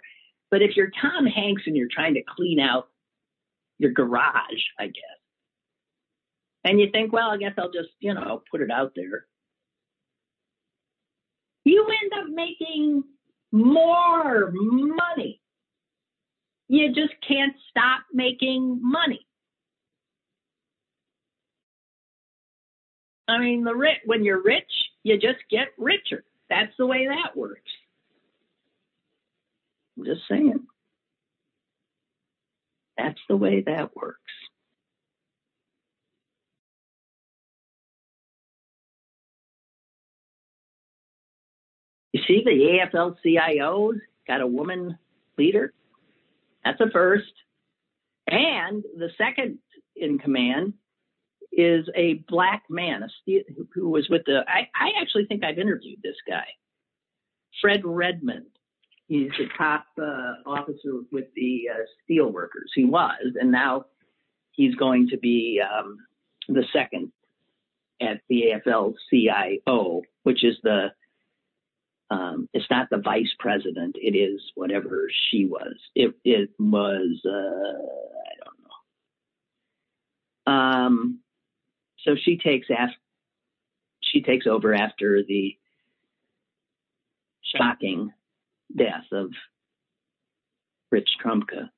[0.52, 2.90] But if you're Tom Hanks and you're trying to clean out
[3.78, 5.20] your garage, I guess,
[6.66, 9.26] and you think, well, I guess I'll just, you know, put it out there.
[11.64, 13.06] You end up making
[13.54, 15.40] more money.
[16.70, 19.26] You just can't stop making money.
[23.28, 24.72] I mean, the rich, when you're rich,
[25.04, 26.24] you just get richer.
[26.50, 27.72] That's the way that works.
[29.98, 30.66] I'm just saying.
[32.98, 34.20] That's the way that works.
[42.14, 44.98] You see, the AFL CIO's got a woman
[45.38, 45.74] leader.
[46.68, 47.32] That's a first.
[48.28, 49.60] And the second
[49.96, 50.74] in command
[51.52, 54.42] is a black man a who was with the.
[54.48, 56.46] I, I actually think I've interviewed this guy,
[57.62, 58.48] Fred Redmond.
[59.08, 62.70] He's the top uh, officer with the uh, steel workers.
[62.76, 63.86] He was, and now
[64.52, 65.98] he's going to be um,
[66.50, 67.14] the second
[68.02, 70.88] at the AFL CIO, which is the
[72.10, 73.96] um, it's not the vice president.
[74.00, 75.76] It is whatever she was.
[75.94, 78.60] It it was uh, I don't
[80.48, 80.52] know.
[80.54, 81.20] Um,
[82.06, 82.96] so she takes af-
[84.02, 85.58] she takes over after the
[87.56, 88.12] shocking
[88.76, 89.32] death of
[90.92, 91.70] Rich Trumka.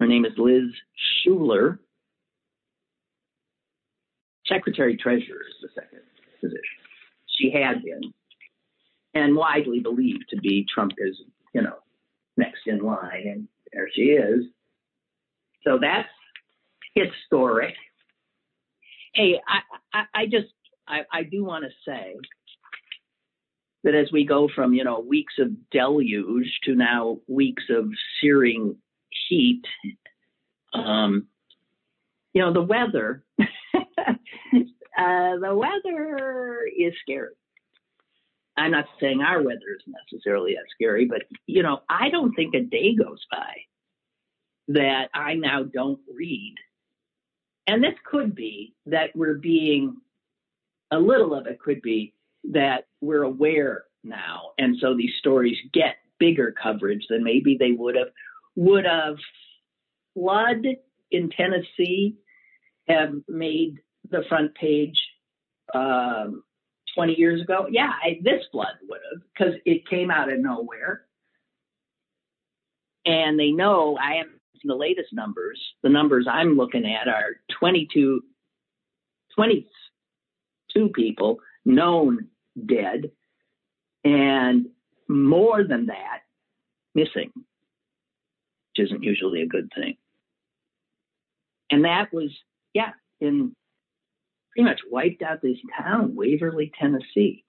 [0.00, 0.72] Her name is Liz
[1.24, 1.78] Shuler.
[4.48, 6.00] Secretary Treasurer is the second
[6.40, 6.81] position
[7.42, 8.12] she had been,
[9.14, 11.20] and widely believed to be Trumka's,
[11.52, 11.76] you know,
[12.36, 14.44] next in line, and there she is.
[15.64, 16.08] So that's
[16.94, 17.74] historic.
[19.14, 20.52] Hey, I, I, I just,
[20.88, 22.16] I, I do want to say
[23.84, 27.90] that as we go from, you know, weeks of deluge to now weeks of
[28.20, 28.76] searing
[29.28, 29.62] heat,
[30.72, 31.26] um,
[32.32, 33.24] you know, the weather
[34.96, 37.34] Uh, the weather is scary.
[38.56, 42.54] I'm not saying our weather is necessarily that scary, but you know, I don't think
[42.54, 43.54] a day goes by
[44.68, 46.54] that I now don't read.
[47.66, 49.96] And this could be that we're being
[50.90, 52.14] a little of it could be
[52.50, 54.50] that we're aware now.
[54.58, 58.08] And so these stories get bigger coverage than maybe they would have
[58.54, 59.16] would have
[60.14, 60.64] flood
[61.10, 62.16] in Tennessee
[62.88, 63.78] have made
[64.12, 64.98] the front page
[65.74, 66.44] um,
[66.94, 71.02] 20 years ago, yeah, I, this blood would have because it came out of nowhere.
[73.04, 74.26] and they know I have
[74.64, 75.60] the latest numbers.
[75.82, 78.22] The numbers I'm looking at are 22,
[79.34, 82.28] 22 people known
[82.66, 83.10] dead,
[84.04, 84.66] and
[85.08, 86.20] more than that
[86.94, 89.96] missing, which isn't usually a good thing.
[91.70, 92.30] And that was,
[92.74, 93.54] yeah, in
[94.52, 97.44] pretty much wiped out this town, Waverly, Tennessee.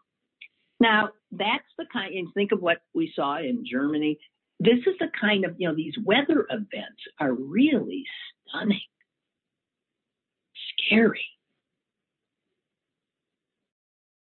[0.79, 4.19] Now, that's the kind, and think of what we saw in Germany.
[4.59, 8.03] This is the kind of, you know, these weather events are really
[8.47, 8.79] stunning,
[10.87, 11.25] scary.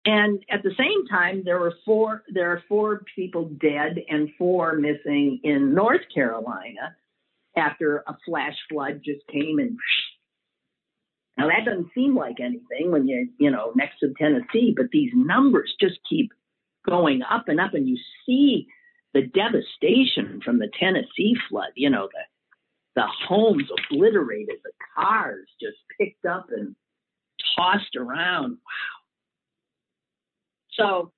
[0.06, 4.76] And at the same time, there were four, there are four people dead and four
[4.76, 6.96] missing in North Carolina
[7.58, 9.78] after a flash flood just came and
[11.38, 15.12] now that doesn't seem like anything when you're, you know, next to Tennessee, but these
[15.14, 16.32] numbers just keep
[16.88, 18.68] going up and up and you see
[19.14, 22.20] the devastation from the Tennessee flood, you know, the
[22.96, 26.76] the homes obliterated, the cars just picked up and
[27.58, 28.52] tossed around.
[28.52, 28.96] Wow.
[30.72, 31.12] So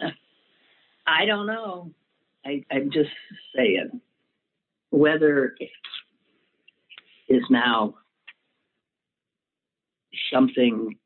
[1.06, 1.92] I don't know.
[2.44, 3.10] I, I'm just
[3.54, 4.00] saying
[4.90, 5.54] whether
[7.28, 7.94] is now
[10.32, 10.96] something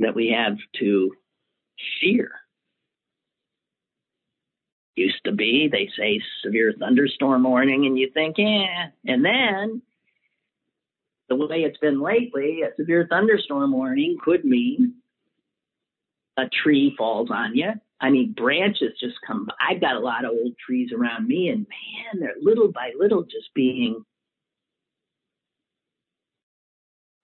[0.00, 1.12] that we have to
[2.00, 2.30] fear.
[4.94, 8.88] Used to be, they say severe thunderstorm warning, and you think, yeah.
[9.06, 9.82] And then
[11.28, 14.96] the way it's been lately, a severe thunderstorm warning could mean
[16.36, 17.70] a tree falls on you.
[18.00, 19.48] I mean, branches just come.
[19.60, 23.22] I've got a lot of old trees around me, and man, they're little by little
[23.22, 24.04] just being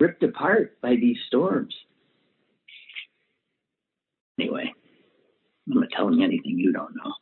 [0.01, 1.75] ripped apart by these storms.
[4.41, 4.73] Anyway,
[5.69, 7.13] I'm not telling you anything you don't know.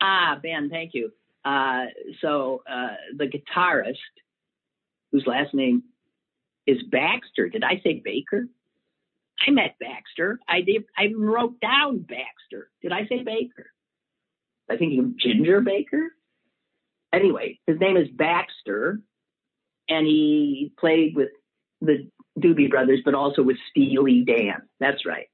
[0.00, 1.10] Ah, Ben, thank you.
[1.44, 1.86] Uh,
[2.20, 3.96] so uh, the guitarist,
[5.10, 5.82] whose last name
[6.66, 7.48] is Baxter.
[7.48, 8.46] Did I say Baker?
[9.46, 10.38] I met Baxter.
[10.48, 10.84] I did.
[10.96, 12.70] I even wrote down Baxter.
[12.82, 13.70] Did I say Baker?
[14.70, 16.10] I think Ginger Baker.
[17.12, 19.00] Anyway, his name is Baxter,
[19.88, 21.30] and he played with
[21.80, 22.08] the
[22.38, 24.62] Doobie Brothers, but also with Steely Dan.
[24.80, 25.26] That's right.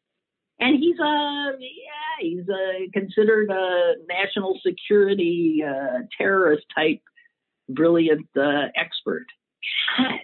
[0.61, 7.00] And he's a yeah, he's a considered a national security uh, terrorist type,
[7.68, 9.26] brilliant uh, expert.
[9.98, 10.20] God,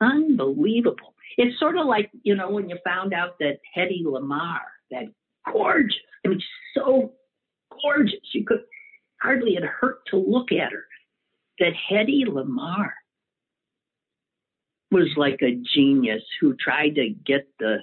[0.00, 1.14] unbelievable.
[1.36, 4.60] It's sort of like you know when you found out that Hedy Lamarr,
[4.92, 5.06] that
[5.50, 6.40] gorgeous, I mean,
[6.74, 7.12] so
[7.82, 8.62] gorgeous, you could
[9.20, 10.84] hardly it hurt to look at her
[11.58, 12.90] that Hedy Lamarr
[14.90, 17.78] was like a genius who tried to get the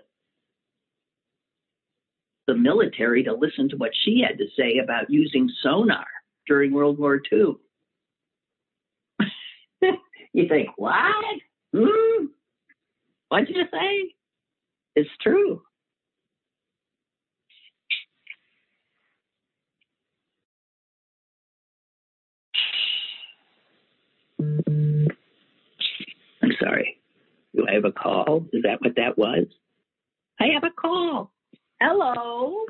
[2.47, 6.05] the military to listen to what she had to say about using sonar
[6.47, 7.57] during World War II.
[10.33, 11.13] you think, what?
[11.75, 12.25] Hmm?
[13.27, 14.15] What'd you say?
[14.95, 15.61] It's true.
[26.59, 26.99] Sorry.
[27.55, 28.45] Do I have a call?
[28.53, 29.45] Is that what that was?
[30.39, 31.31] I have a call.
[31.81, 32.65] Hello.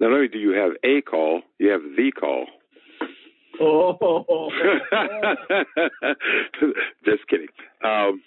[0.00, 2.46] Not only do you have a call, you have the call.
[3.60, 4.50] Oh.
[7.04, 7.46] Just kidding.
[7.84, 8.22] Um,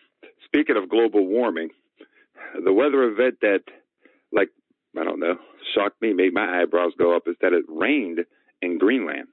[0.45, 1.69] speaking of global warming,
[2.63, 3.63] the weather event that,
[4.31, 4.49] like,
[4.97, 5.35] I don't know,
[5.75, 8.19] shocked me, made my eyebrows go up is that it rained
[8.61, 9.27] in Greenland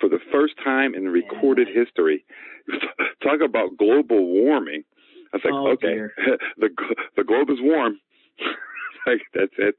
[0.00, 2.24] for the first time in recorded history.
[3.22, 4.84] Talk about global warming.
[5.32, 6.12] I was like, oh, okay,
[6.58, 6.68] the
[7.16, 7.98] the globe is warm.
[9.06, 9.74] like that's it.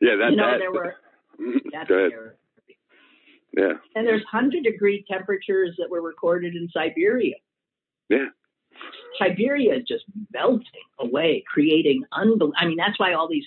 [0.00, 0.30] Yeah, that.
[0.30, 0.94] You know, that, there were.
[1.72, 2.10] That's go ahead.
[2.12, 2.36] there.
[3.56, 3.72] Yeah.
[3.94, 7.34] And there's hundred degree temperatures that were recorded in Siberia.
[8.08, 8.26] Yeah.
[9.18, 10.64] Siberia is just melting
[10.98, 12.54] away, creating unbelievable.
[12.56, 13.44] I mean, that's why all these,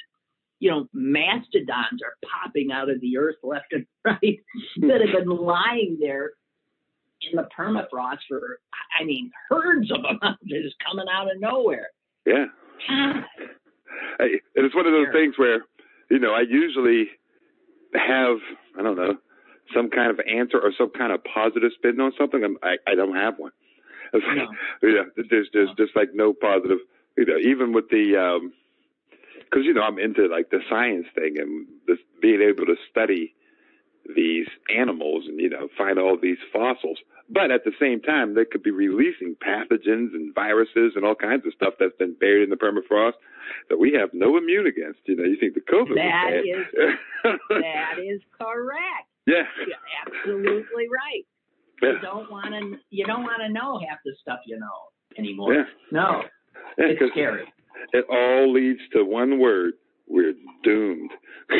[0.65, 4.39] you know, mastodons are popping out of the earth left and right
[4.81, 6.31] that have been lying there
[7.21, 8.57] in the permafrost for,
[8.99, 11.89] I mean, herds of them just coming out of nowhere.
[12.25, 12.45] Yeah.
[14.19, 15.63] And it's one of those things where,
[16.09, 17.07] you know, I usually
[17.93, 18.37] have,
[18.77, 19.15] I don't know,
[19.73, 22.43] some kind of answer or some kind of positive spin on something.
[22.43, 23.51] I'm, I I don't have one.
[24.11, 24.89] It's like, No.
[24.89, 26.79] you know, there's there's just like no positive.
[27.15, 28.51] You know, even with the, um
[29.51, 33.33] 'cause you know I'm into like the science thing and this being able to study
[34.15, 36.99] these animals and you know find all these fossils.
[37.27, 41.43] But at the same time, they could be releasing pathogens and viruses and all kinds
[41.47, 43.13] of stuff that's been buried in the permafrost
[43.69, 44.99] that we have no immune against.
[45.05, 46.67] You know, you think the COVID That is
[47.49, 49.09] that is correct.
[49.25, 49.41] yeah.
[49.57, 49.75] You're
[50.05, 51.25] absolutely right.
[51.81, 51.93] Yeah.
[51.93, 55.53] You don't want to you don't want to know half the stuff you know anymore.
[55.55, 55.63] Yeah.
[55.91, 56.21] No,
[56.77, 57.45] Yeah, it's scary.
[57.93, 59.73] It all leads to one word:
[60.07, 61.11] we're doomed.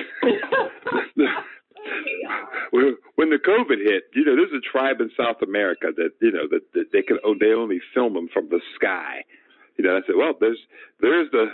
[3.16, 6.47] when the COVID hit, you know, there's a tribe in South America that you know
[6.49, 9.24] that, that they can oh, they only film them from the sky.
[9.78, 10.59] You know, I said, well, there's
[11.01, 11.47] there's the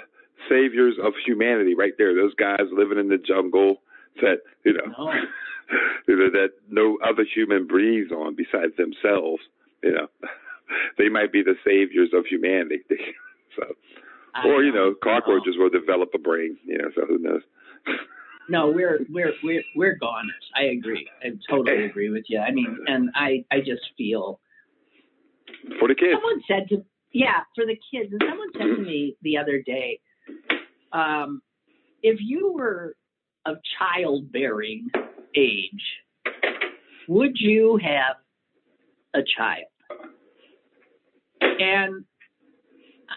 [0.50, 2.16] saviors of humanity right there.
[2.16, 3.82] Those guys living in the jungle
[4.22, 5.12] that you know, No.
[6.08, 9.42] you know that no other human breathes on besides themselves.
[9.84, 10.08] You know,
[10.98, 12.82] they might be the saviors of humanity.
[13.56, 13.76] so,
[14.46, 14.96] or you know, know.
[15.04, 16.58] cockroaches will develop a brain.
[16.66, 17.42] You know, so who knows?
[18.50, 20.46] No, we're we're we're we're goners.
[20.56, 21.08] I agree.
[21.24, 22.40] I totally agree with you.
[22.40, 24.40] I mean, and I I just feel
[25.80, 26.14] For the kids.
[26.14, 30.00] someone said to yeah for the kids, and someone said to me the other day,
[30.92, 31.42] um,
[32.04, 32.96] if you were
[33.46, 34.90] of childbearing
[35.36, 35.84] age,
[37.08, 38.18] would you have
[39.14, 39.66] a child?
[41.42, 42.06] And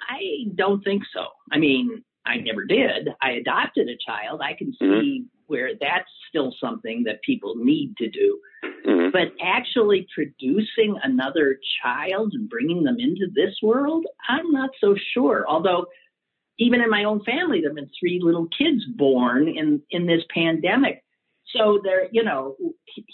[0.08, 1.26] I don't think so.
[1.52, 3.08] I mean, I never did.
[3.22, 4.40] I adopted a child.
[4.42, 8.40] I can see where that's still something that people need to do.
[8.86, 9.12] Mhm.
[9.12, 15.44] But actually producing another child and bringing them into this world, I'm not so sure.
[15.48, 15.86] Although,
[16.58, 20.24] even in my own family, there have been three little kids born in in this
[20.30, 21.02] pandemic.
[21.48, 22.56] So they're, you know,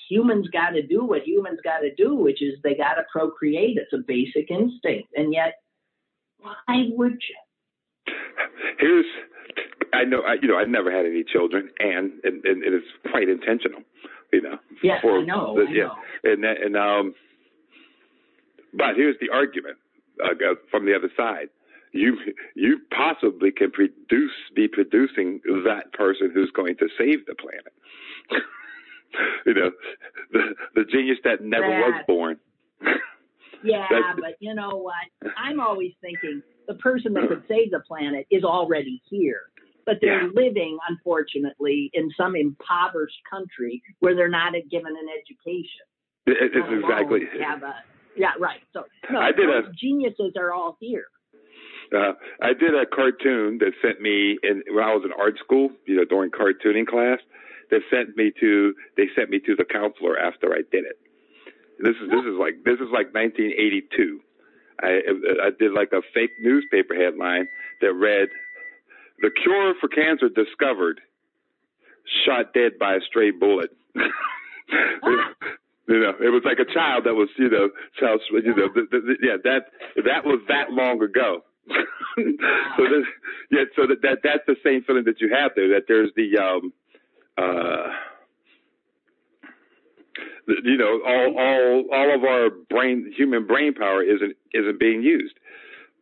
[0.08, 3.76] humans got to do what humans got to do, which is they got to procreate.
[3.76, 5.54] It's a basic instinct, and yet,
[6.42, 8.14] why would you?
[8.78, 9.04] Here's,
[9.92, 12.82] I know, I, you know, I've never had any children, and and, and it is
[13.10, 13.80] quite intentional,
[14.32, 14.58] you know.
[14.82, 15.54] Yes, for I know.
[15.56, 15.94] the- I yeah, know.
[16.32, 17.14] and that- and um,
[18.74, 19.76] but here's the argument
[20.24, 20.34] uh,
[20.70, 21.48] from the other side.
[21.92, 22.16] You
[22.54, 27.72] you possibly can produce be producing that person who's going to save the planet.
[29.46, 29.70] you know,
[30.32, 32.38] the the genius that never was born.
[33.62, 34.94] Yeah, That's- but you know what?
[35.36, 39.42] I'm always thinking the person that could save the planet is already here.
[39.86, 40.30] But they're Yeah.
[40.34, 45.86] living, unfortunately, in some impoverished country where they're not given an education.
[46.26, 47.24] It- it's exactly.
[47.40, 47.82] Have a,
[48.14, 48.60] yeah, right.
[48.72, 51.06] So no, I did a- those geniuses are all here.
[51.92, 55.72] Uh, I did a cartoon that sent me in when I was in art school,
[55.86, 57.20] you know, during cartooning class.
[57.70, 60.98] That sent me to they sent me to the counselor after I did it.
[61.82, 64.20] This is this is like this is like 1982.
[64.82, 65.00] I
[65.44, 67.48] I did like a fake newspaper headline
[67.80, 68.28] that read,
[69.20, 71.00] "The cure for cancer discovered,
[72.24, 73.70] shot dead by a stray bullet."
[75.90, 77.68] You know, it was like a child that was, you know,
[77.98, 79.74] child, you know, the, the, the, yeah, that
[80.06, 81.42] that was that long ago.
[81.66, 83.06] so this,
[83.50, 85.68] yeah, so that, that that's the same feeling that you have there.
[85.70, 86.72] That there's the, um,
[87.36, 87.90] uh,
[90.64, 95.34] you know, all all all of our brain, human brain power isn't isn't being used.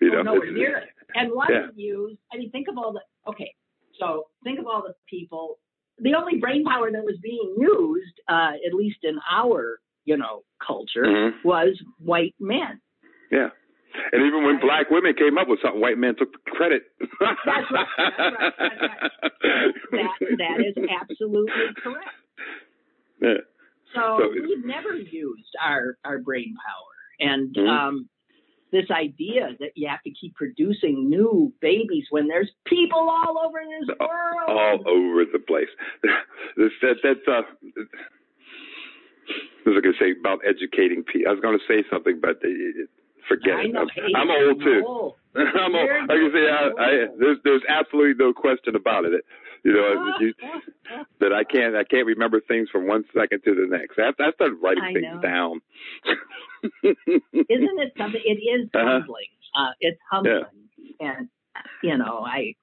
[0.01, 0.89] You Oh, know, nowhere It's- near it.
[1.15, 1.69] And was Yeah.
[1.75, 2.19] used?
[2.33, 3.01] I mean, think of all the.
[3.27, 3.55] Okay,
[3.99, 5.59] so think of all the people.
[5.99, 10.45] The only brain power that was being used, uh, at least in our, you know,
[10.65, 11.43] culture, Mhm.
[11.45, 12.81] was white men.
[13.33, 13.51] Yeah.
[14.13, 16.85] And even when black women came up with something, white men took credit.
[17.01, 17.65] That's right.
[17.71, 18.53] That's right.
[18.53, 19.11] That's right.
[19.91, 22.09] That that is absolutely correct.
[23.21, 23.39] Yeah.
[23.95, 27.69] So, So- we've never used our our brain power, and Mhm.
[27.69, 28.09] um,
[28.71, 33.61] this idea that you have to keep producing new babies when there's people all over
[33.65, 34.49] this world.
[34.49, 35.71] all over the place.
[36.57, 37.43] this, that, that's uh,
[39.65, 41.29] what was I going to say about educating people?
[41.31, 42.41] I was going to say something, but
[43.29, 43.77] forget I it.
[43.77, 45.15] I'm, I'm old too.
[45.37, 45.91] I'm old.
[46.09, 49.25] Like I say, I, I, there's there's absolutely no question about it.
[49.65, 50.35] You know, you,
[51.21, 53.99] that I can't I can't remember things from one second to the next.
[53.99, 55.21] I, I started writing I things know.
[55.21, 55.61] down.
[56.85, 58.21] Isn't it something?
[58.25, 59.01] It is Uh-huh.
[59.01, 59.27] humbling.
[59.59, 60.45] Uh, it's humbling,
[61.01, 61.29] and
[61.83, 62.55] you know, I,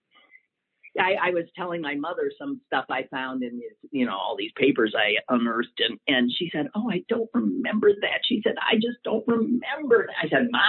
[1.00, 3.60] I, I was telling my mother some stuff I found in
[3.92, 7.92] you know all these papers I unearthed, and and she said, "Oh, I don't remember
[8.02, 10.62] that." She said, "I just don't remember." I said, "Mom,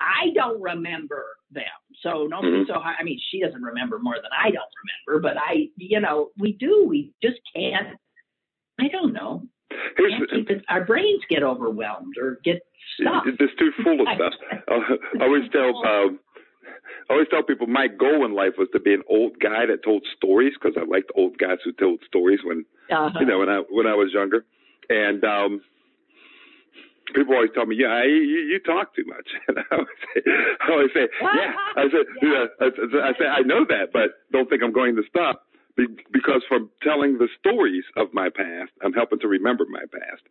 [0.00, 1.64] I don't remember them."
[2.02, 2.66] So no, Mhm.
[2.66, 4.72] so I mean, she doesn't remember more than I don't
[5.08, 6.84] remember, but I, you know, we do.
[6.88, 7.96] We just can't.
[8.80, 9.42] I don't know.
[9.96, 12.60] Keep our brains get overwhelmed or get
[12.98, 13.24] stuck.
[13.26, 14.32] It's too full of stuff.
[14.68, 16.18] I always tell um,
[17.08, 19.82] I always tell people my goal in life was to be an old guy that
[19.84, 23.18] told stories because I liked old guys who told stories when Uh-huh.
[23.20, 24.44] you know when I when I was younger,
[24.88, 25.60] and um,
[27.14, 30.22] people always tell me, "Yeah, you, you talk too much." And I always say,
[30.60, 32.66] I always say "Yeah." I said, "Yeah." I,
[33.08, 35.46] I say, "I know that, but don't think I'm going to stop."
[36.12, 40.22] Because from telling the stories of my past, I'm helping to remember my past.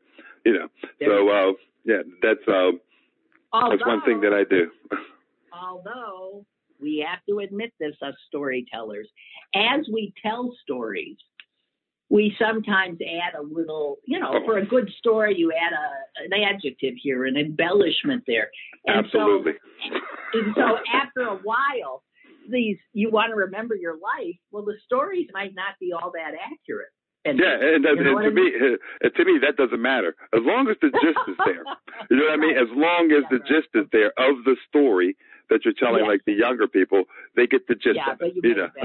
[0.45, 0.67] You know,
[0.99, 1.51] so uh,
[1.85, 2.71] yeah, that's uh,
[3.51, 4.69] although, that's one thing that I do.
[5.51, 6.45] although
[6.79, 9.07] we have to admit this as storytellers,
[9.55, 11.17] as we tell stories,
[12.09, 16.43] we sometimes add a little, you know, for a good story, you add a, an
[16.43, 18.49] adjective here, an embellishment there.
[18.85, 19.53] And Absolutely.
[19.53, 22.03] So, and so after a while,
[22.49, 24.35] these, you want to remember your life.
[24.51, 26.89] Well, the stories might not be all that accurate.
[27.25, 28.35] And, yeah, and, and, and to I mean?
[28.35, 31.63] me, uh, to me, that doesn't matter as long as the gist is there.
[32.09, 32.57] You know what I mean?
[32.57, 33.61] As long as yeah, the right.
[33.61, 35.17] gist is there of the story
[35.49, 36.07] that you're telling, yes.
[36.07, 37.03] like the younger people,
[37.35, 38.35] they get the gist yeah, of it.
[38.35, 38.69] You, you know?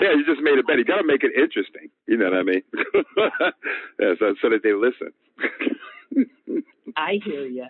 [0.00, 0.78] yeah, you just made it better.
[0.78, 1.88] You got to make it interesting.
[2.06, 2.62] You know what I mean?
[4.00, 5.12] yeah, so, so that they listen.
[6.96, 7.66] I hear you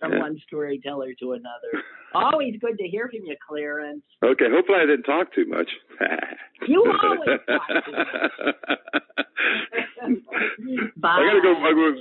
[0.00, 0.20] from yeah.
[0.20, 1.82] one storyteller to another.
[2.14, 4.02] Always good to hear from you, Clarence.
[4.24, 5.68] Okay, hopefully I didn't talk too much.
[6.66, 7.68] you always talk
[10.96, 11.08] Bye.
[11.08, 11.52] I gotta go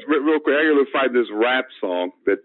[0.08, 0.56] real quick.
[0.56, 2.40] I gotta find this rap song that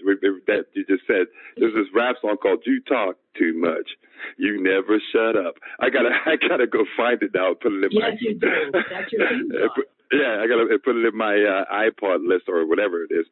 [0.47, 1.27] that you just said.
[1.57, 3.91] There's this rap song called "You Talk Too Much."
[4.39, 5.55] You never shut up.
[5.81, 7.55] I gotta I gotta go find it now.
[7.55, 8.09] Put it in yes, my.
[8.09, 8.73] Yes, you do.
[8.73, 9.85] That's your theme song.
[10.13, 13.27] Yeah, I gotta put it in my uh, iPod list or whatever it is.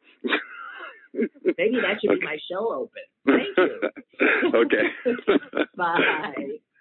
[1.57, 3.01] Maybe that should be my show open.
[3.25, 4.53] Thank you.
[4.59, 4.83] okay.
[5.77, 5.99] Bye.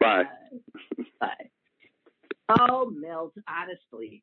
[0.00, 0.24] Bye.
[1.20, 1.50] Bye.
[2.48, 4.22] Oh, Milt, honestly.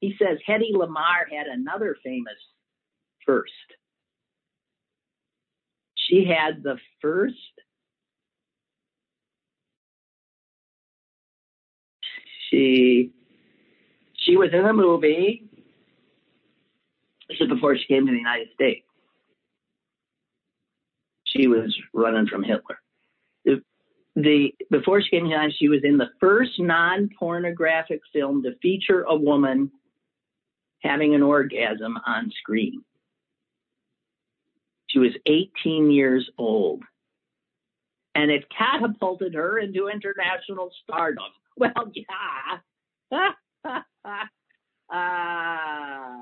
[0.00, 2.34] He says Hedy Lamarr had another famous
[3.24, 3.52] first.
[5.94, 7.36] She had the first
[12.50, 13.12] she
[14.18, 15.44] she was in a movie.
[17.28, 18.84] This is before she came to the United States
[21.34, 22.78] she was running from Hitler.
[24.14, 29.16] The, before she came to she was in the first non-pornographic film to feature a
[29.16, 29.70] woman
[30.82, 32.82] having an orgasm on screen.
[34.88, 36.82] She was 18 years old,
[38.14, 41.24] and it catapulted her into international stardom.
[41.54, 42.60] Well, yeah.
[44.90, 46.16] uh,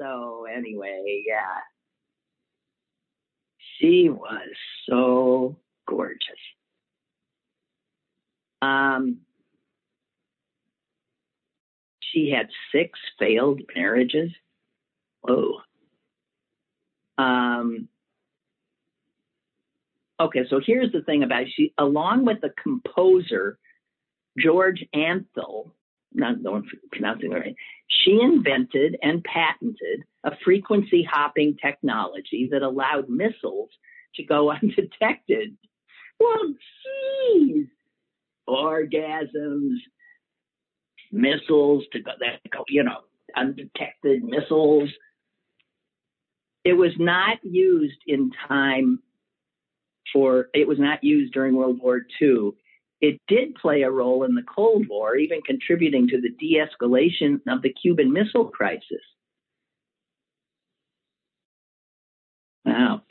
[0.00, 1.60] so anyway, yeah.
[3.78, 4.50] She was
[4.88, 5.56] so
[5.86, 6.20] gorgeous.
[8.62, 9.18] Um,
[12.00, 14.30] she had six failed marriages.
[15.22, 15.60] Whoa.
[17.18, 17.88] Um,
[20.20, 23.58] okay, so here's the thing about she, along with the composer
[24.38, 25.70] George Antheil,
[26.14, 26.36] not
[26.92, 27.56] pronouncing it right,
[27.88, 33.70] she invented and patented a frequency hopping technology that allowed missiles
[34.16, 35.56] to go undetected.
[36.18, 36.54] Well,
[37.34, 37.66] geez,
[38.48, 39.76] orgasms,
[41.12, 42.12] missiles to go,
[42.52, 43.00] go, you know,
[43.36, 44.90] undetected missiles.
[46.64, 49.00] It was not used in time
[50.12, 52.52] for, it was not used during World War II.
[53.04, 57.38] It did play a role in the Cold War, even contributing to the de escalation
[57.46, 59.02] of the Cuban Missile Crisis.
[62.64, 63.02] Wow.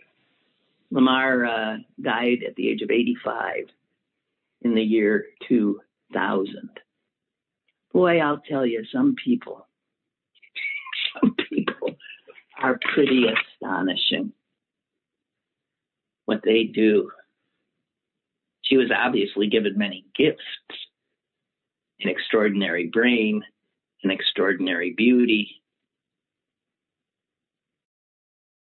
[0.92, 3.66] Lamarr uh, died at the age of 85
[4.64, 6.70] in the year 2000.
[7.92, 9.68] Boy, I'll tell you, some people,
[11.22, 11.92] some people
[12.60, 14.34] are pretty astonishing
[16.26, 17.12] what they do.
[18.64, 20.42] She was obviously given many gifts
[22.04, 23.42] an extraordinary brain,
[24.04, 25.62] an extraordinary beauty.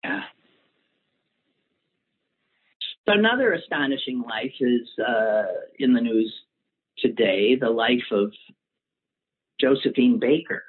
[0.04, 0.24] Yeah.
[3.08, 5.44] Another astonishing life is uh,
[5.80, 6.34] in the news
[7.00, 8.32] today the life of
[9.60, 10.64] Josephine Baker.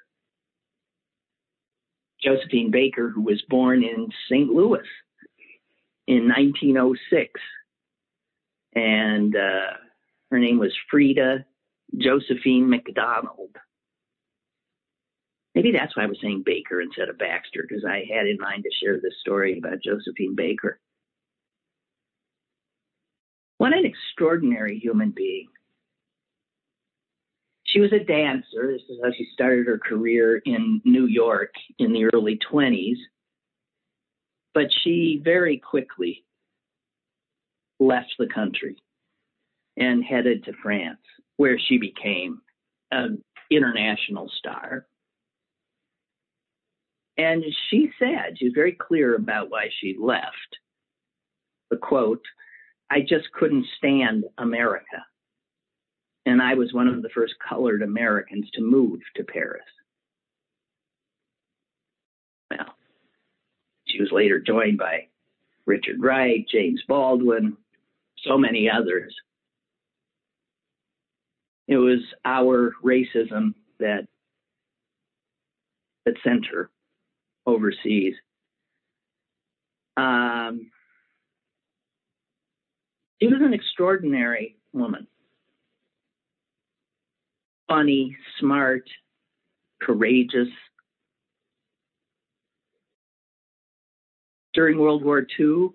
[2.23, 4.49] Josephine Baker, who was born in St.
[4.49, 4.87] Louis
[6.07, 7.41] in 1906.
[8.75, 9.77] And uh,
[10.31, 11.45] her name was Frida
[11.97, 13.57] Josephine McDonald.
[15.55, 18.65] Maybe that's why I was saying Baker instead of Baxter, because I had in mind
[18.65, 20.79] to share this story about Josephine Baker.
[23.59, 25.49] What an extraordinary human being.
[27.65, 28.73] She was a dancer.
[28.73, 32.97] This is how she started her career in New York in the early 20s.
[34.55, 36.25] But she very quickly
[37.81, 38.77] left the country
[39.77, 41.01] and headed to France,
[41.37, 42.43] where she became
[42.91, 44.87] an international star.
[47.17, 50.59] And she said, she was very clear about why she left.
[51.71, 52.25] The quote,
[52.91, 55.05] I just couldn't stand America.
[56.27, 59.63] And I was one of the first colored Americans to move to Paris.
[62.51, 62.75] Well,
[63.87, 65.07] she was later joined by
[65.67, 67.57] Richard Wright, James Baldwin,
[68.27, 69.15] so many others.
[71.69, 74.07] It was our racism that
[76.05, 76.71] that sent her
[77.47, 78.15] overseas.
[79.97, 80.71] Um,
[83.21, 85.07] she was an extraordinary woman.
[87.69, 88.89] Funny, smart,
[89.81, 90.49] courageous.
[94.55, 95.69] During World War II,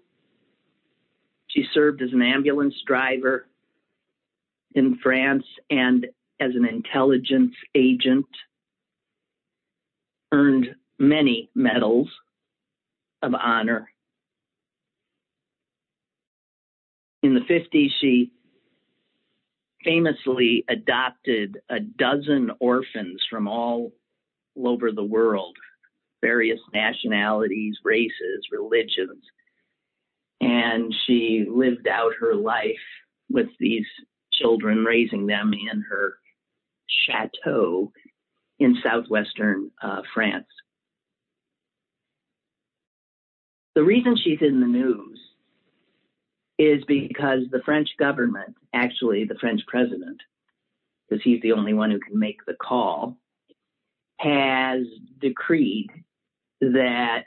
[1.56, 3.47] she served as an ambulance driver
[4.74, 6.06] in France and
[6.39, 8.26] as an intelligence agent,
[10.34, 12.10] earned many medals
[13.22, 13.89] of honor.
[17.24, 18.32] In the 50s, she
[19.84, 23.93] famously adopted a dozen orphans from all
[24.62, 25.56] over the world,
[26.22, 29.24] various nationalities, races, religions.
[30.41, 32.75] And she lived out her life
[33.29, 33.86] with these
[34.31, 36.15] children, raising them in her
[36.88, 37.91] chateau
[38.59, 40.47] in southwestern uh, France.
[43.75, 45.19] The reason she's in the news
[46.57, 50.21] is because the French government, actually the French president,
[51.09, 53.17] because he's the only one who can make the call,
[54.19, 54.83] has
[55.19, 55.89] decreed
[56.61, 57.25] that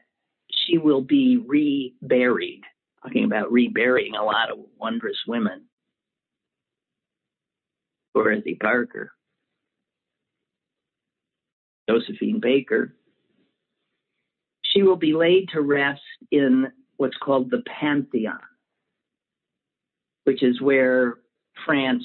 [0.50, 2.62] she will be reburied.
[3.02, 5.66] Talking about reburying a lot of wondrous women.
[8.14, 9.12] Dorothy Parker,
[11.88, 12.94] Josephine Baker.
[14.62, 16.00] She will be laid to rest
[16.32, 18.40] in what's called the Pantheon,
[20.24, 21.14] which is where
[21.64, 22.04] France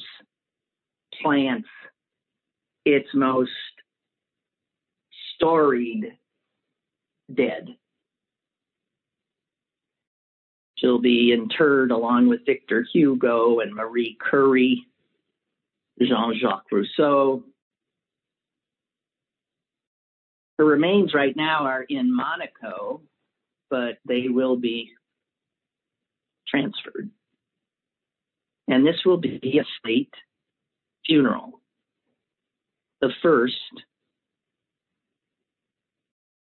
[1.22, 1.68] plants
[2.86, 3.52] its most
[5.36, 6.14] storied
[7.34, 7.76] dead.
[10.84, 14.86] She'll be interred along with Victor Hugo and Marie Curie,
[16.02, 17.42] Jean Jacques Rousseau.
[20.58, 23.02] Her remains right now are in Monaco,
[23.70, 24.92] but they will be
[26.50, 27.10] transferred.
[28.68, 30.14] And this will be a state
[31.06, 31.62] funeral.
[33.00, 33.56] The first,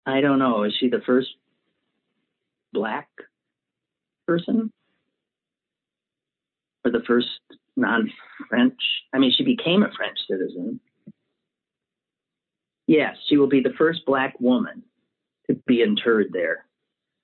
[0.06, 1.30] I don't know, is she the first
[2.72, 3.10] black
[4.30, 4.72] person?
[6.86, 7.28] Or the first
[7.76, 8.12] non
[8.48, 8.80] French?
[9.12, 10.80] I mean, she became a French citizen.
[12.86, 14.84] Yes, she will be the first black woman
[15.48, 16.66] to be interred there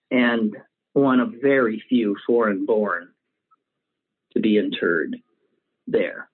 [0.10, 0.56] and
[0.94, 3.10] one of very few foreign born
[4.34, 5.16] to be interred
[5.88, 6.28] there.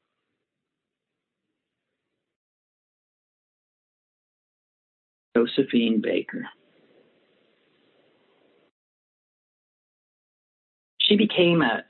[5.36, 6.48] Josephine Baker.
[11.12, 11.84] She became a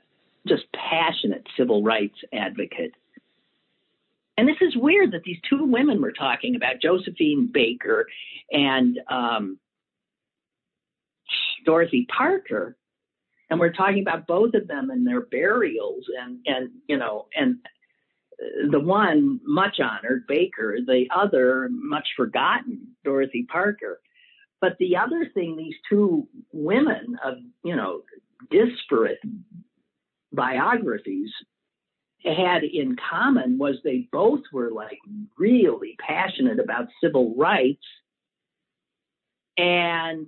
[0.48, 2.92] just passionate civil rights advocate.
[4.36, 8.06] And this is weird that these two women we're talking about, Josephine Baker
[8.50, 9.60] and um,
[11.64, 12.76] Dorothy Parker,
[13.48, 17.58] and we're talking about both of them and their burials, and and you know, and
[18.72, 24.00] the one much honored Baker, the other much forgotten Dorothy Parker.
[24.60, 28.02] But the other thing these two women of you know
[28.50, 29.20] disparate
[30.32, 31.30] biographies
[32.24, 34.98] had in common was they both were like
[35.38, 37.84] really passionate about civil rights
[39.56, 40.26] and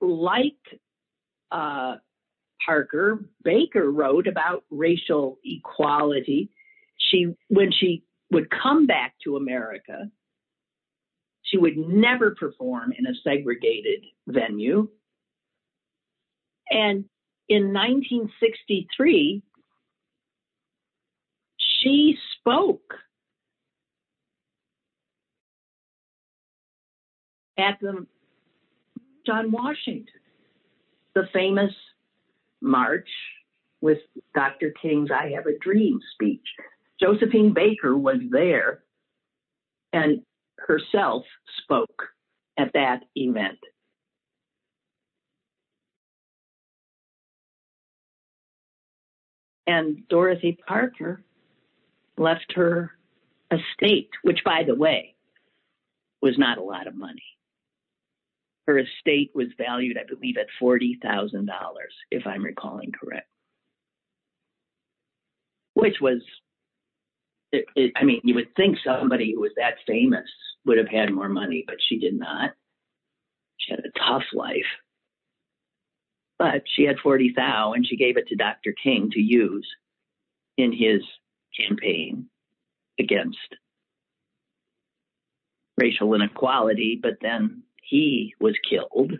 [0.00, 0.54] like
[1.50, 1.96] uh,
[2.64, 6.50] Parker, Baker wrote about racial equality.
[6.98, 10.10] She, when she would come back to America,
[11.42, 14.88] she would never perform in a segregated venue.
[16.68, 17.04] And
[17.48, 19.42] in 1963,
[21.58, 22.94] she spoke
[27.58, 28.06] at the
[29.24, 30.06] John Washington,
[31.14, 31.72] the famous
[32.60, 33.08] march
[33.80, 33.98] with
[34.34, 34.72] Dr.
[34.80, 36.46] King's I Have a Dream speech.
[37.00, 38.82] Josephine Baker was there
[39.92, 40.22] and
[40.58, 41.24] herself
[41.62, 42.02] spoke
[42.58, 43.58] at that event.
[49.66, 51.22] And Dorothy Parker
[52.18, 52.92] left her
[53.52, 55.14] estate, which, by the way,
[56.22, 57.22] was not a lot of money.
[58.66, 63.28] her estate was valued, I believe, at forty thousand dollars, if I'm recalling correct.
[65.74, 66.22] Which was,
[67.52, 70.28] it, it, I mean, you would think somebody who was that famous
[70.66, 72.52] would have had more money, but she did not.
[73.58, 74.66] She had a tough life.
[76.38, 78.74] But she had 40 thou and she gave it to Dr.
[78.82, 79.66] King to use
[80.58, 81.02] in his
[81.58, 82.26] campaign
[82.98, 83.38] against
[85.78, 89.12] racial inequality, but then he was killed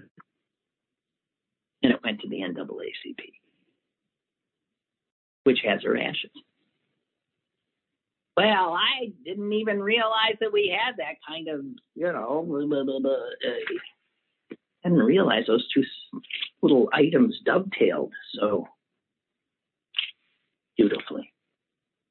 [1.82, 3.32] and it went to the NAACP,
[5.44, 6.30] which has her ashes.
[8.36, 11.64] Well, I didn't even realize that we had that kind of,
[11.94, 13.16] you know, blah, blah, blah,
[14.84, 15.82] I didn't realize those two
[16.66, 18.66] little items dovetailed so
[20.76, 21.32] beautifully.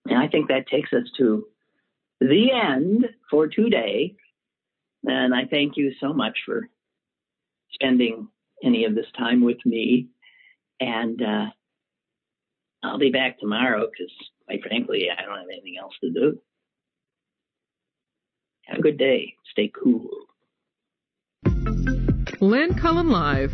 [0.08, 1.47] And I think that takes us to
[2.22, 4.16] the end for today.
[5.03, 6.70] And I thank you so much for
[7.74, 8.30] spending
[8.64, 10.08] any of this time with me.
[10.80, 11.45] And uh,
[12.82, 14.14] I'll be back tomorrow because,
[14.45, 16.39] quite frankly, I don't have anything else to do.
[18.68, 19.36] Have a good day.
[19.51, 20.10] Stay cool.
[22.41, 23.53] Lynn Cullen Live,